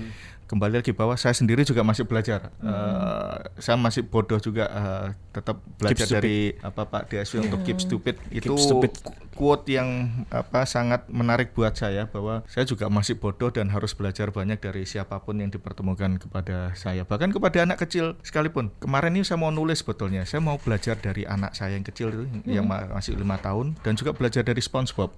Kembali 0.51 0.83
lagi 0.83 0.91
bahwa 0.91 1.15
saya 1.15 1.31
sendiri 1.31 1.63
juga 1.63 1.79
masih 1.79 2.03
belajar. 2.03 2.51
Eh, 2.59 3.35
saya 3.63 3.79
masih 3.79 4.03
bodoh 4.03 4.35
juga 4.35 4.67
eh, 4.67 5.07
tetap 5.31 5.63
belajar 5.79 6.19
dari 6.19 6.51
apa 6.59 6.83
Pak 6.83 7.07
DSW 7.07 7.47
untuk 7.47 7.63
keep 7.63 7.79
stupid. 7.79 8.19
Itu 8.27 8.59
stupid. 8.59 8.91
quote 9.31 9.71
yang 9.71 10.11
apa 10.27 10.67
sangat 10.67 11.07
menarik 11.07 11.55
buat 11.55 11.71
saya 11.71 12.03
bahwa 12.11 12.43
saya 12.51 12.67
juga 12.67 12.91
masih 12.91 13.15
bodoh 13.15 13.47
dan 13.47 13.71
harus 13.71 13.95
belajar 13.95 14.27
banyak 14.27 14.59
dari 14.59 14.83
siapa 14.83 15.23
pun 15.23 15.39
yang 15.39 15.47
dipertemukan 15.47 16.19
kepada 16.19 16.75
saya. 16.75 17.07
Bahkan 17.07 17.31
kepada 17.31 17.63
anak 17.63 17.79
kecil 17.87 18.19
sekalipun. 18.19 18.75
Kemarin 18.83 19.15
ini 19.15 19.23
saya 19.23 19.39
mau 19.39 19.55
nulis 19.55 19.79
sebetulnya. 19.79 20.27
Saya 20.27 20.43
mau 20.43 20.59
belajar 20.59 20.99
dari 20.99 21.23
anak 21.23 21.55
saya 21.55 21.79
yang 21.79 21.87
kecil 21.87 22.11
itu 22.11 22.23
yang 22.43 22.67
ma- 22.67 22.91
masih 22.91 23.15
lima 23.15 23.39
tahun 23.39 23.79
dan 23.87 23.95
juga 23.95 24.11
belajar 24.11 24.43
dari 24.43 24.59
SpongeBob. 24.59 25.15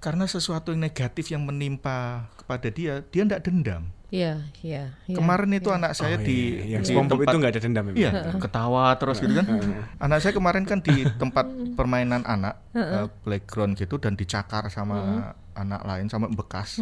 Karena 0.00 0.24
sesuatu 0.24 0.72
yang 0.72 0.80
negatif 0.80 1.28
yang 1.28 1.44
menimpa 1.44 2.24
kepada 2.40 2.72
dia 2.72 3.04
dia 3.12 3.28
tidak 3.28 3.44
dendam 3.44 3.92
Iya, 4.10 4.42
iya, 4.60 4.90
iya. 5.06 5.14
kemarin 5.14 5.54
itu 5.54 5.70
anak 5.70 5.94
saya 5.94 6.14
Oh, 6.14 6.20
di, 6.20 6.34
iya, 6.34 6.58
iya. 6.58 6.72
yang 6.72 6.82
di 6.82 6.90
SpongeBob 6.90 7.14
tempat- 7.16 7.30
itu 7.30 7.36
nggak 7.38 7.52
ada 7.54 7.60
dendam 7.62 7.84
memang. 7.84 7.96
Iya, 7.96 8.10
ketawa 8.36 8.84
terus 8.94 9.16
gitu 9.18 9.32
kan. 9.32 9.46
Anak 9.96 10.18
saya 10.18 10.32
kemarin 10.34 10.64
kan 10.64 10.78
di 10.80 10.94
tempat 11.14 11.46
permainan 11.72 12.22
anak, 12.24 12.58
eh, 12.72 13.06
playground 13.22 13.74
gitu 13.74 13.96
dan 13.96 14.14
dicakar 14.14 14.66
sama 14.66 15.30
anak 15.60 15.82
lain 15.82 16.06
sama 16.06 16.26
bekas. 16.26 16.80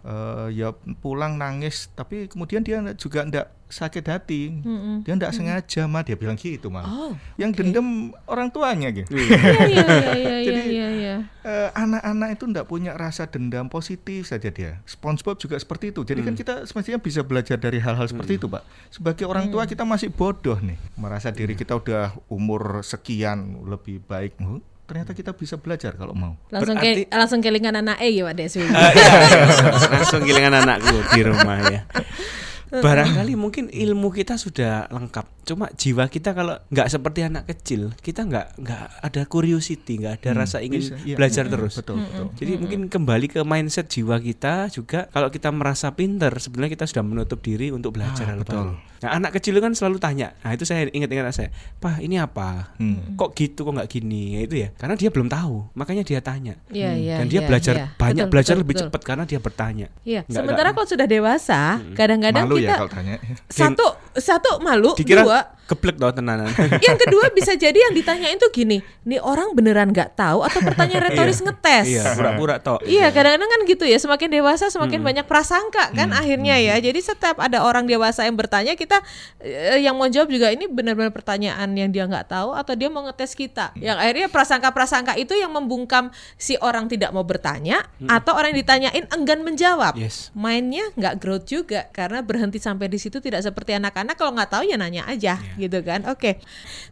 Eh, 0.00 0.46
ya 0.54 0.70
pulang 0.96 1.34
nangis, 1.34 1.90
tapi 1.92 2.26
kemudian 2.26 2.62
dia 2.62 2.78
juga 2.94 3.22
ndak 3.22 3.46
sakit 3.68 4.04
hati. 4.06 4.64
Dia 5.02 5.12
ndak 5.12 5.30
sengaja 5.30 5.84
mah 5.84 6.00
dia 6.00 6.14
bilang 6.14 6.34
gitu 6.34 6.66
mah. 6.66 6.80
Oh, 6.82 7.12
Yang 7.34 7.60
dendam 7.60 7.86
orang 8.24 8.48
tuanya 8.48 8.88
gitu. 8.88 9.12
Iya, 9.12 9.28
iya, 9.28 9.66
iya, 9.68 9.84
iya, 10.14 10.36
Jadi, 10.48 10.60
iya, 10.64 10.88
iya. 10.88 11.16
Eh, 11.42 11.68
anak-anak 11.74 12.28
itu 12.32 12.44
ndak 12.46 12.64
punya 12.64 12.94
rasa 12.94 13.26
dendam 13.26 13.66
positif 13.66 14.24
saja 14.24 14.48
dia. 14.48 14.80
SpongeBob 14.84 15.36
juga 15.36 15.58
seperti 15.58 15.90
itu. 15.90 16.00
Jadi 16.00 16.20
kan 16.22 16.32
Hmm. 16.32 16.40
kita 16.40 16.54
semestinya 16.64 16.96
bisa 16.96 17.20
belajar 17.20 17.56
dari 17.56 17.76
hal-hal 17.76 18.06
seperti 18.06 18.38
itu, 18.38 18.46
Pak. 18.46 18.62
Sebagai 18.88 19.24
orang 19.24 19.50
tua 19.50 19.66
kita 19.66 19.82
masih 19.82 20.08
bodoh 20.08 20.56
nih, 20.56 20.78
merasa 20.94 21.28
diri 21.28 21.52
kita 21.52 21.74
udah 21.74 22.16
umur 22.26 22.80
sekian 22.80 23.66
lebih 23.66 24.00
baik. 24.00 24.40
Ternyata 24.88 25.12
kita 25.12 25.36
bisa 25.36 25.60
belajar 25.60 25.92
kalau 25.94 26.16
mau. 26.16 26.32
Langsung 26.48 26.80
Berarti- 26.80 27.04
ke 27.04 27.12
langsung 27.12 27.40
kelingan 27.44 27.76
anak 27.76 28.00
E 28.00 28.08
ya 28.08 28.24
Pak 28.24 28.34
Deswi. 28.34 28.64
Iya, 28.64 29.12
langsung 30.00 30.24
gilingan 30.24 30.56
anakku 30.56 30.96
di 31.12 31.20
rumah 31.20 31.60
ya. 31.68 31.84
Barangkali 32.84 33.36
mungkin 33.36 33.68
ilmu 33.68 34.08
kita 34.08 34.40
sudah 34.40 34.88
lengkap. 34.88 35.37
Cuma 35.48 35.66
jiwa 35.72 36.04
kita 36.06 36.30
kalau 36.30 36.60
nggak 36.66 36.88
seperti 36.88 37.20
anak 37.22 37.44
kecil, 37.46 37.96
kita 37.96 38.22
nggak 38.22 38.46
nggak 38.58 38.82
ada 39.00 39.22
curiosity, 39.24 39.96
nggak 39.96 40.20
ada 40.20 40.30
rasa 40.36 40.60
ingin 40.60 40.80
bisa, 40.82 40.94
iya. 41.02 41.16
belajar 41.16 41.44
Mm, 41.44 41.50
terus. 41.50 41.74
betul, 41.74 41.96
betul. 41.98 42.26
Jadi 42.36 42.52
mungkin 42.54 42.80
kembali 42.86 43.26
ke 43.26 43.40
mindset 43.42 43.88
jiwa 43.88 44.16
kita 44.18 44.68
juga. 44.68 45.08
Kalau 45.08 45.28
kita 45.28 45.48
merasa 45.48 45.88
pinter, 45.90 46.30
sebenarnya 46.34 46.72
kita 46.74 46.84
sudah 46.84 47.00
menutup 47.00 47.40
diri 47.40 47.70
untuk 47.70 47.96
belajar 47.96 48.24
Ah, 48.24 48.30
hal 48.30 48.38
betul. 48.38 48.60
baru. 48.68 48.74
Nah 48.98 49.14
anak 49.14 49.30
kecil 49.32 49.54
kan 49.56 49.70
selalu 49.72 49.96
tanya. 49.96 50.34
Nah 50.42 50.50
itu 50.50 50.66
saya 50.66 50.84
ingat-ingat 50.84 51.30
saya, 51.30 51.48
Pak 51.76 52.02
ini 52.02 52.18
apa? 52.18 52.74
Hmm. 52.76 53.14
Kok 53.14 53.30
gitu? 53.32 53.62
Kok 53.62 53.78
nggak 53.78 53.88
gini? 53.88 54.34
Ya, 54.34 54.40
itu 54.42 54.54
ya. 54.58 54.68
Karena 54.74 54.98
dia 54.98 55.08
belum 55.08 55.30
tahu, 55.30 55.70
makanya 55.72 56.02
dia 56.02 56.18
tanya. 56.18 56.58
Iya, 56.68 56.90
iya. 56.92 57.16
Dan 57.16 57.30
dia 57.30 57.38
iya, 57.38 57.46
belajar 57.46 57.74
iya. 57.76 57.86
banyak, 57.94 58.26
Betul, 58.26 58.32
belajar 58.34 58.52
betul, 58.52 58.62
lebih 58.66 58.74
betul. 58.74 58.86
cepat 58.90 59.02
karena 59.06 59.24
dia 59.24 59.38
bertanya. 59.38 59.86
Iya. 60.02 60.20
Nggak- 60.20 60.34
Sementara 60.34 60.68
kalau 60.74 60.86
sudah 60.90 61.06
dewasa, 61.06 61.60
kadang-kadang 61.94 62.44
Malu 62.44 62.58
kita 62.58 62.66
ya 62.66 62.74
kalau 62.76 62.90
tanya. 62.90 63.14
satu 63.46 63.86
satu 64.12 64.50
malu, 64.58 64.90
Dikira 64.92 65.22
dua 65.22 65.37
what? 65.38 65.57
Geblek 65.68 66.00
tau 66.00 66.08
tenanan. 66.08 66.48
yang 66.86 66.96
kedua 66.96 67.28
bisa 67.36 67.52
jadi 67.52 67.76
yang 67.76 67.92
ditanyain 67.92 68.40
tuh 68.40 68.48
gini, 68.48 68.80
nih 69.04 69.20
orang 69.20 69.52
beneran 69.52 69.92
nggak 69.92 70.16
tahu 70.16 70.40
atau 70.40 70.64
pertanyaan 70.64 71.04
retoris 71.12 71.44
ngetes. 71.44 71.92
Iya, 71.92 72.16
pura-pura 72.16 72.56
tok. 72.56 72.88
Iya, 72.88 73.12
kadang-kadang 73.12 73.50
kan 73.52 73.60
gitu 73.68 73.84
ya. 73.84 74.00
Semakin 74.00 74.32
dewasa, 74.32 74.72
semakin 74.72 75.04
banyak 75.04 75.28
prasangka 75.28 75.92
kan 75.92 76.08
akhirnya 76.16 76.56
ya. 76.56 76.80
Jadi 76.80 77.04
setiap 77.04 77.36
ada 77.36 77.68
orang 77.68 77.84
dewasa 77.84 78.24
yang 78.24 78.40
bertanya, 78.40 78.72
kita 78.80 79.04
eh, 79.44 79.84
yang 79.84 79.92
mau 80.00 80.08
jawab 80.08 80.32
juga 80.32 80.48
ini 80.48 80.64
benar-benar 80.64 81.12
pertanyaan 81.12 81.68
yang 81.76 81.92
dia 81.92 82.08
nggak 82.08 82.32
tahu 82.32 82.56
atau 82.56 82.72
dia 82.72 82.88
mau 82.88 83.04
ngetes 83.04 83.36
kita. 83.36 83.76
Yang 83.76 83.96
akhirnya 84.00 84.28
prasangka-prasangka 84.32 85.20
itu 85.20 85.36
yang 85.36 85.52
membungkam 85.52 86.08
si 86.40 86.56
orang 86.64 86.88
tidak 86.88 87.12
mau 87.12 87.28
bertanya 87.28 87.84
atau 88.08 88.32
orang 88.32 88.56
yang 88.56 88.64
ditanyain 88.64 89.04
enggan 89.12 89.44
menjawab. 89.44 90.00
Yes. 90.00 90.32
Mainnya 90.32 90.88
nggak 90.96 91.20
growth 91.20 91.44
juga 91.44 91.92
karena 91.92 92.24
berhenti 92.24 92.56
sampai 92.56 92.88
di 92.88 92.96
situ 92.96 93.20
tidak 93.20 93.44
seperti 93.44 93.76
anak-anak 93.76 94.16
kalau 94.16 94.32
nggak 94.32 94.48
tahu 94.48 94.64
ya 94.64 94.80
nanya 94.80 95.04
aja 95.04 95.36
gitu 95.58 95.82
kan. 95.82 96.06
Oke. 96.08 96.38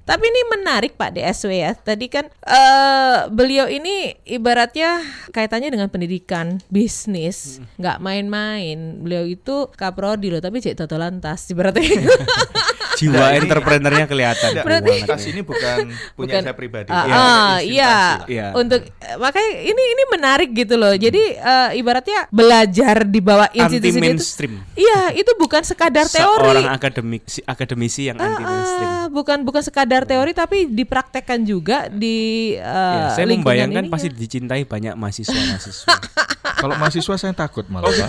Tapi 0.02 0.24
ini 0.26 0.40
menarik 0.52 0.98
Pak 0.98 1.14
DSW 1.14 1.50
ya. 1.54 1.72
Tadi 1.72 2.06
kan 2.10 2.26
eh 2.44 3.18
beliau 3.30 3.70
ini 3.70 4.18
ibaratnya 4.26 5.00
kaitannya 5.30 5.70
dengan 5.72 5.88
pendidikan 5.88 6.58
bisnis, 6.68 7.62
nggak 7.78 8.02
main-main. 8.02 9.00
Beliau 9.00 9.24
itu 9.24 9.70
kaprodi 9.72 10.28
loh, 10.28 10.42
tapi 10.42 10.60
cek 10.60 10.76
totolan 10.76 11.22
tas 11.22 11.46
ibaratnya. 11.48 11.86
Jiwa 12.96 13.14
Nah, 13.14 13.30
entrepreneurnya 13.34 14.06
kelihatan. 14.06 14.50
Berarti- 14.58 15.04
tas 15.04 15.24
ini 15.24 15.40
bukan 15.40 15.76
punya 16.14 16.40
Bukan- 16.40 16.42
saya 16.42 16.54
pribadi. 16.54 16.88
Ah, 16.88 17.04
Ini 17.04 17.12
ah, 17.12 17.20
instansi. 17.60 17.68
iya. 17.68 17.94
Iya. 18.26 18.46
Untuk 18.52 18.80
eh, 18.82 19.16
makanya 19.16 19.50
ini 19.62 19.82
ini 19.86 20.02
menarik 20.08 20.50
gitu 20.50 20.74
loh. 20.74 20.92
Jadi 20.92 21.22
eh, 21.32 21.70
ibaratnya 21.74 22.26
belajar 22.28 23.04
di 23.04 23.20
bawah 23.20 23.46
Anti 23.46 23.60
institusi 23.78 23.88
itu. 23.90 24.02
mainstream. 24.02 24.52
Iya, 24.72 25.12
itu 25.12 25.30
bukan 25.36 25.60
sekadar 25.60 26.06
teori. 26.06 26.40
Seorang 26.56 26.68
akademik 26.70 27.22
si 27.24 27.40
akademisi 27.42 28.02
yang 28.04 28.16
anti 28.16 28.42
mainstream. 28.42 28.88
Ah, 28.90 29.06
bukan 29.06 29.38
bukan 29.42 29.60
sekadar 29.60 30.02
teori 30.02 30.32
tapi 30.32 30.66
dipraktekkan 30.66 31.42
juga 31.42 31.86
di 31.86 32.16
Ya, 32.56 32.64
uh, 32.64 33.12
saya 33.12 33.26
lingkungan 33.26 33.44
membayangkan 33.44 33.84
ini 33.84 33.92
pasti 33.92 34.08
ya. 34.08 34.14
dicintai 34.14 34.62
banyak 34.62 34.94
mahasiswa-mahasiswa. 34.94 35.86
Kalau 36.56 36.74
mahasiswa 36.74 37.14
saya 37.16 37.32
takut 37.32 37.68
malah. 37.68 37.86
Pak. 37.86 38.08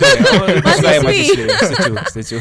Saya 0.78 0.98
Mahasiswi. 0.98 1.44
masih 1.44 1.58
setuju, 1.60 1.92
setuju. 2.08 2.36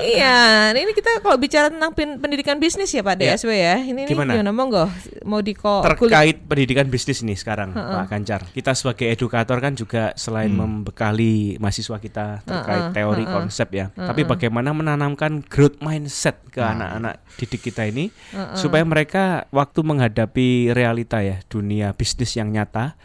iya, 0.00 0.70
nah 0.70 0.80
ini 0.80 0.90
kita 0.90 1.20
kalau 1.20 1.36
bicara 1.36 1.70
tentang 1.70 1.92
pen- 1.92 2.18
pendidikan 2.18 2.58
bisnis 2.58 2.90
ya 2.90 3.00
Pak 3.00 3.14
Ya. 3.16 3.34
DSW 3.34 3.50
ya. 3.50 3.76
Ini 3.78 4.00
nih 4.00 4.10
Gimana? 4.10 4.34
gimana 4.34 4.50
monggo 4.50 4.84
mau 5.22 5.38
di 5.38 5.54
Terkait 5.54 6.36
pendidikan 6.42 6.86
bisnis 6.86 7.22
nih 7.22 7.34
sekarang 7.34 7.70
Pak 7.70 8.06
Gancar. 8.08 8.40
Kita 8.50 8.74
sebagai 8.74 9.06
edukator 9.06 9.58
kan 9.58 9.72
juga 9.72 10.10
selain 10.14 10.50
membekali 10.50 11.56
mahasiswa 11.56 11.96
kita 11.96 12.42
terkait 12.42 12.90
teori 12.92 13.24
konsep 13.24 13.68
ya, 13.70 13.86
tapi 13.90 14.24
bagaimana 14.24 14.70
menanamkan 14.70 15.40
growth 15.40 15.78
mindset 15.78 16.36
ke 16.50 16.58
anak-anak 16.58 17.22
didik 17.34 17.62
kita 17.64 17.84
ini 17.84 18.10
supaya 18.54 18.82
mereka 18.82 19.24
waktu 19.50 19.80
menghadapi 19.80 20.48
realita 20.70 21.20
ya 21.20 21.38
dunia 21.46 21.92
bisnis 21.92 22.34
yang 22.34 22.50
nyata, 22.50 22.98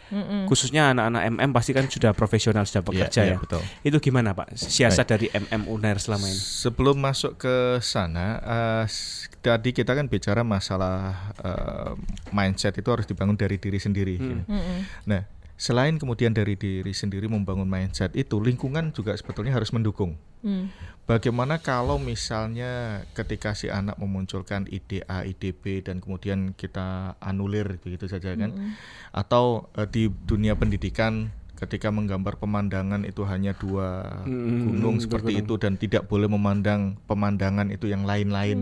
khususnya 0.44 0.90
anak-anak 0.90 1.22
MM 1.30 1.50
pasti 1.50 1.70
kan 1.70 1.86
sudah 1.86 2.10
profesional 2.10 2.39
sudah 2.40 2.80
bekerja 2.80 3.20
iya, 3.22 3.34
ya. 3.34 3.36
betul. 3.36 3.60
Itu 3.84 4.00
gimana 4.00 4.32
Pak? 4.32 4.56
Siasat 4.56 5.06
dari 5.06 5.28
MM 5.28 5.68
Unair 5.68 6.00
selama 6.00 6.24
ini? 6.24 6.34
Sebelum 6.34 6.96
masuk 6.96 7.36
ke 7.36 7.56
sana, 7.78 8.40
eh, 8.40 8.84
s- 8.88 9.28
tadi 9.40 9.70
kita 9.70 9.92
kan 9.92 10.08
bicara 10.08 10.40
masalah 10.40 11.30
eh, 11.38 11.92
mindset 12.32 12.72
itu 12.74 12.88
harus 12.88 13.04
dibangun 13.04 13.36
dari 13.36 13.60
diri 13.60 13.76
sendiri. 13.76 14.14
gitu. 14.16 14.42
Nah, 15.04 15.28
selain 15.60 16.00
kemudian 16.00 16.32
dari 16.32 16.56
diri 16.56 16.90
sendiri 16.90 17.28
membangun 17.28 17.68
mindset 17.68 18.16
itu, 18.16 18.40
lingkungan 18.40 18.96
juga 18.96 19.12
sebetulnya 19.12 19.52
harus 19.52 19.68
mendukung. 19.70 20.16
Hmm. 20.40 20.72
Bagaimana 21.04 21.58
kalau 21.58 21.98
misalnya 21.98 23.02
ketika 23.12 23.52
si 23.52 23.66
anak 23.66 23.98
memunculkan 23.98 24.64
ide 24.70 25.02
A, 25.04 25.26
ide 25.26 25.50
B 25.50 25.82
dan 25.82 25.98
kemudian 25.98 26.54
kita 26.54 27.18
anulir 27.18 27.76
begitu 27.76 28.06
saja 28.06 28.32
kan? 28.32 28.54
Atau 29.10 29.68
eh, 29.74 29.84
di 29.84 30.06
dunia 30.08 30.54
pendidikan 30.54 31.28
ketika 31.60 31.92
menggambar 31.92 32.40
pemandangan 32.40 33.04
itu 33.04 33.22
hanya 33.28 33.52
dua 33.52 34.24
Mm, 34.24 34.64
gunung 34.66 34.96
seperti 34.96 35.36
gunung. 35.36 35.44
itu 35.44 35.54
dan 35.60 35.72
tidak 35.76 36.08
boleh 36.08 36.26
memandang 36.26 36.96
pemandangan 37.04 37.68
itu 37.68 37.86
yang 37.86 38.08
lain-lain. 38.08 38.58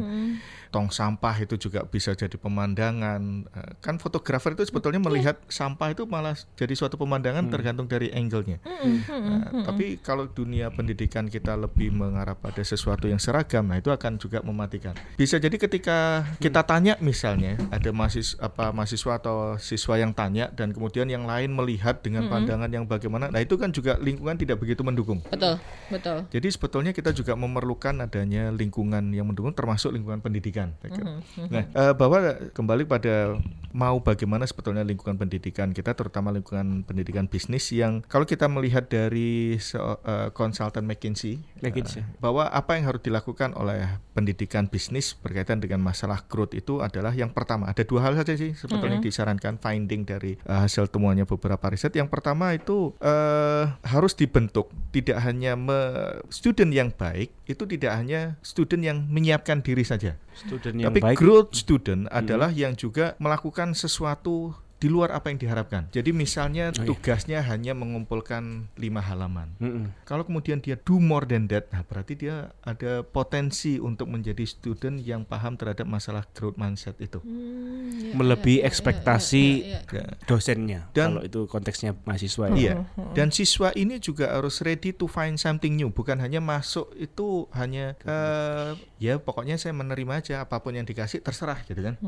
Tong 0.68 0.92
sampah 0.92 1.33
itu 1.40 1.57
juga 1.57 1.85
bisa 1.88 2.12
jadi 2.12 2.37
pemandangan. 2.37 3.20
Eh, 3.48 3.72
Kan 3.81 3.96
fotografer 4.02 4.52
itu 4.52 4.68
sebetulnya 4.68 5.00
melihat 5.00 5.40
sampah 5.48 5.94
itu 5.94 6.04
malah 6.04 6.37
jadi 6.59 6.74
suatu 6.76 7.00
pemandangan 7.00 7.48
tergantung 7.48 7.88
dari 7.88 8.12
angle-nya. 8.12 8.61
Nah, 9.09 9.64
tapi 9.64 9.96
kalau 10.02 10.28
dunia 10.28 10.68
pendidikan 10.68 11.31
kita 11.31 11.57
lebih 11.57 11.94
mengarah 11.94 12.37
pada 12.37 12.61
sesuatu 12.61 13.09
yang 13.09 13.22
seragam, 13.22 13.64
nah 13.64 13.78
itu 13.78 13.88
akan 13.88 14.18
juga 14.18 14.42
mematikan. 14.42 14.92
Bisa 15.14 15.38
jadi 15.38 15.54
ketika 15.57 16.26
kita 16.42 16.66
tanya 16.66 16.98
misalnya 16.98 17.57
ada 17.70 17.88
mahasiswa 17.94 18.37
apa 18.42 18.74
mahasiswa 18.74 19.12
atau 19.16 19.37
siswa 19.62 19.94
yang 19.96 20.12
tanya 20.12 20.50
dan 20.52 20.74
kemudian 20.74 21.07
yang 21.07 21.24
lain 21.24 21.54
melihat 21.54 22.02
dengan 22.02 22.26
pandangan 22.26 22.68
yang 22.68 22.85
bagaimana, 22.85 23.31
nah 23.31 23.38
itu 23.38 23.54
kan 23.54 23.70
juga 23.70 23.94
lingkungan 24.02 24.35
tidak 24.35 24.59
begitu 24.59 24.83
mendukung. 24.83 25.22
Betul, 25.31 25.62
betul. 25.88 26.26
Jadi 26.35 26.48
sebetulnya 26.50 26.90
kita 26.90 27.14
juga 27.14 27.38
memerlukan 27.38 27.94
adanya 28.02 28.50
lingkungan 28.50 29.14
yang 29.14 29.31
mendukung, 29.31 29.54
termasuk 29.54 29.94
lingkungan 29.94 30.18
pendidikan. 30.18 30.57
Saya 30.82 30.90
kira. 30.90 31.10
Nah, 31.46 31.64
eh, 31.64 31.92
bahwa 31.94 32.18
kembali 32.50 32.82
pada 32.90 33.38
mau 33.68 34.00
bagaimana 34.00 34.48
sebetulnya 34.48 34.80
lingkungan 34.80 35.20
pendidikan 35.20 35.76
kita, 35.76 35.92
terutama 35.92 36.32
lingkungan 36.32 36.82
pendidikan 36.88 37.28
bisnis 37.28 37.68
yang 37.70 38.00
kalau 38.08 38.24
kita 38.24 38.48
melihat 38.48 38.88
dari 38.88 39.60
eh, 39.60 40.28
konsultan 40.32 40.88
McKinsey, 40.88 41.38
McKinsey. 41.60 42.00
eh, 42.02 42.06
bahwa 42.18 42.48
apa 42.48 42.80
yang 42.80 42.88
harus 42.88 43.04
dilakukan 43.04 43.52
oleh 43.54 44.00
pendidikan 44.16 44.66
bisnis 44.66 45.14
berkaitan 45.14 45.60
dengan 45.62 45.78
masalah 45.78 46.24
growth 46.26 46.56
itu 46.56 46.80
adalah 46.82 47.12
yang 47.14 47.30
pertama 47.30 47.70
ada 47.70 47.84
dua 47.86 48.08
hal 48.08 48.18
saja 48.18 48.34
sih 48.34 48.56
sebetulnya 48.56 48.98
yang 48.98 49.04
disarankan 49.04 49.60
finding 49.60 50.02
dari 50.08 50.40
eh, 50.40 50.58
hasil 50.64 50.88
temuannya 50.90 51.28
beberapa 51.28 51.68
riset. 51.70 51.92
Yang 51.92 52.08
pertama 52.08 52.56
itu 52.56 52.96
eh, 52.98 53.64
harus 53.84 54.16
dibentuk 54.16 54.72
tidak 54.90 55.20
hanya 55.22 55.54
me- 55.54 56.24
student 56.32 56.72
yang 56.72 56.88
baik 56.90 57.30
itu 57.44 57.64
tidak 57.68 57.92
hanya 58.00 58.20
student 58.40 58.82
yang 58.84 58.98
menyiapkan 59.08 59.60
diri 59.60 59.84
saja, 59.84 60.16
Student 60.48 60.76
yang 60.80 60.88
tapi 60.88 61.00
baik. 61.04 61.16
growth 61.20 61.52
student 61.52 62.08
adalah 62.08 62.48
yang 62.48 62.72
juga 62.72 63.12
melakukan 63.20 63.76
sesuatu 63.76 64.56
di 64.78 64.86
luar 64.86 65.10
apa 65.10 65.26
yang 65.28 65.38
diharapkan. 65.38 65.90
Jadi 65.90 66.10
misalnya 66.10 66.70
Oh, 66.70 66.78
iya. 66.78 66.86
tugasnya 66.86 67.38
hanya 67.42 67.74
mengumpulkan 67.74 68.70
lima 68.74 69.02
halaman. 69.02 69.50
Mm-mm. 69.58 69.90
Kalau 70.02 70.22
kemudian 70.22 70.58
dia 70.58 70.78
do 70.78 70.96
more 70.96 71.22
than 71.22 71.46
that, 71.46 71.66
nah 71.68 71.82
berarti 71.82 72.14
dia 72.14 72.54
ada 72.62 73.02
potensi 73.02 73.76
untuk 73.76 74.06
menjadi 74.06 74.46
student 74.46 74.98
yang 74.98 75.22
paham 75.22 75.54
terhadap 75.54 75.82
masalah 75.82 76.22
growth 76.30 76.54
mindset 76.54 76.94
itu. 76.98 77.18
Hmm, 77.18 78.14
melebihi 78.14 78.62
ekspektasi 78.62 79.44
Ya. 79.82 80.04
dosennya 80.24 80.86
Dan- 80.92 81.18
kalau 81.18 81.22
itu 81.22 81.40
konteksnya 81.44 81.98
mahasiswa 82.02 82.46
ya. 82.48 82.54
Iya. 82.54 82.74
Dan 83.12 83.28
siswa 83.28 83.74
ini 83.74 83.98
juga 83.98 84.30
harus 84.30 84.62
ready 84.62 84.94
to 84.94 85.04
find 85.04 85.36
something 85.36 85.74
new, 85.74 85.90
bukan 85.90 86.18
hanya 86.18 86.38
masuk 86.38 86.94
itu 86.94 87.50
hanya 87.50 87.98
eh, 88.00 88.78
ya 88.96 89.18
pokoknya 89.18 89.58
saya 89.58 89.74
menerima 89.74 90.22
aja 90.22 90.34
apa 90.42 90.62
pun 90.62 90.70
yang 90.70 90.86
dikasih 90.86 91.18
terserah 91.18 91.66
gitu 91.66 91.82
kan. 91.82 91.98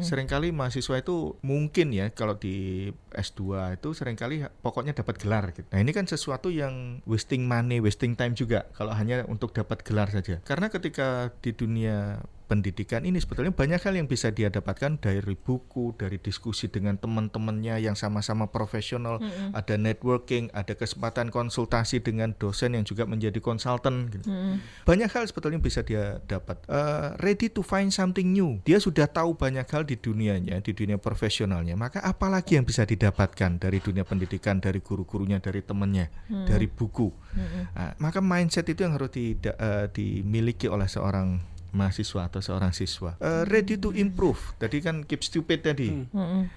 Seringkali 0.00 0.48
mahasiswa 0.50 0.96
itu 0.96 1.36
mungkin 1.40 1.92
ya 1.92 2.05
kalau 2.12 2.36
di 2.36 2.88
S2 3.14 3.74
itu 3.80 3.88
sering 3.96 4.14
kali 4.14 4.44
pokoknya 4.60 4.92
dapat 4.92 5.16
gelar 5.18 5.50
gitu. 5.50 5.66
Nah, 5.72 5.80
ini 5.80 5.90
kan 5.90 6.04
sesuatu 6.04 6.52
yang 6.52 7.00
wasting 7.08 7.48
money, 7.48 7.80
wasting 7.80 8.14
time 8.14 8.36
juga 8.36 8.68
kalau 8.76 8.92
hanya 8.92 9.24
untuk 9.26 9.56
dapat 9.56 9.82
gelar 9.82 10.12
saja. 10.12 10.38
Karena 10.44 10.68
ketika 10.68 11.32
di 11.40 11.56
dunia 11.56 12.20
pendidikan 12.46 13.02
ini 13.02 13.18
sebetulnya 13.18 13.50
banyak 13.50 13.82
hal 13.82 13.94
yang 13.98 14.06
bisa 14.06 14.30
dia 14.30 14.46
dapatkan 14.48 15.02
dari 15.02 15.34
buku, 15.34 15.98
dari 15.98 16.16
diskusi 16.16 16.70
dengan 16.70 16.94
teman-temannya 16.94 17.82
yang 17.82 17.98
sama-sama 17.98 18.46
profesional, 18.48 19.18
ada 19.50 19.74
networking, 19.74 20.48
ada 20.54 20.72
kesempatan 20.72 21.34
konsultasi 21.34 21.98
dengan 22.00 22.32
dosen 22.38 22.78
yang 22.78 22.86
juga 22.86 23.02
menjadi 23.04 23.42
konsultan. 23.42 24.06
gitu. 24.08 24.30
Banyak 24.86 25.10
hal 25.10 25.26
sebetulnya 25.26 25.58
bisa 25.58 25.82
dia 25.82 26.22
dapat. 26.24 26.62
Eh, 26.70 27.08
ready 27.18 27.50
to 27.50 27.66
find 27.66 27.90
something 27.90 28.30
new. 28.30 28.62
Dia 28.62 28.78
sudah 28.78 29.10
tahu 29.10 29.34
banyak 29.34 29.66
hal 29.66 29.82
di 29.82 29.98
dunianya, 29.98 30.62
di 30.62 30.70
dunia 30.70 30.96
profesionalnya. 30.96 31.74
Maka 31.74 31.98
apalagi 32.00 32.54
yang 32.54 32.64
bisa 32.64 32.86
didapatkan 32.86 33.58
dari 33.58 33.82
dunia 33.82 34.06
pendidikan, 34.06 34.62
dari 34.62 34.78
guru-gurunya, 34.78 35.42
dari 35.42 35.60
temannya, 35.60 36.06
dari 36.46 36.70
buku. 36.70 37.10
Nah, 37.74 37.92
maka 37.98 38.22
mindset 38.22 38.70
itu 38.70 38.86
yang 38.86 38.94
harus 38.94 39.10
dida- 39.10 39.58
eh, 39.58 39.86
dimiliki 39.90 40.70
oleh 40.70 40.86
seorang 40.86 41.42
mahasiswa 41.76 42.32
atau 42.32 42.40
seorang 42.40 42.72
siswa. 42.72 43.20
Eh, 43.20 43.44
ready 43.44 43.76
to 43.76 43.92
improve. 43.92 44.40
Tadi 44.56 44.80
kan 44.80 45.04
keep 45.04 45.20
stupid 45.20 45.60
tadi. 45.60 45.92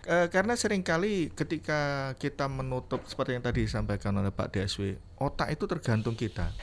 Eh, 0.08 0.28
karena 0.32 0.56
sering 0.56 0.82
kali 0.82 1.36
ketika 1.36 2.14
kita 2.16 2.48
menutup 2.48 3.04
seperti 3.04 3.36
yang 3.36 3.44
tadi 3.44 3.68
disampaikan 3.68 4.16
oleh 4.16 4.32
Pak 4.32 4.56
DSW, 4.56 4.96
otak 5.20 5.52
itu 5.52 5.68
tergantung 5.68 6.16
kita. 6.16 6.56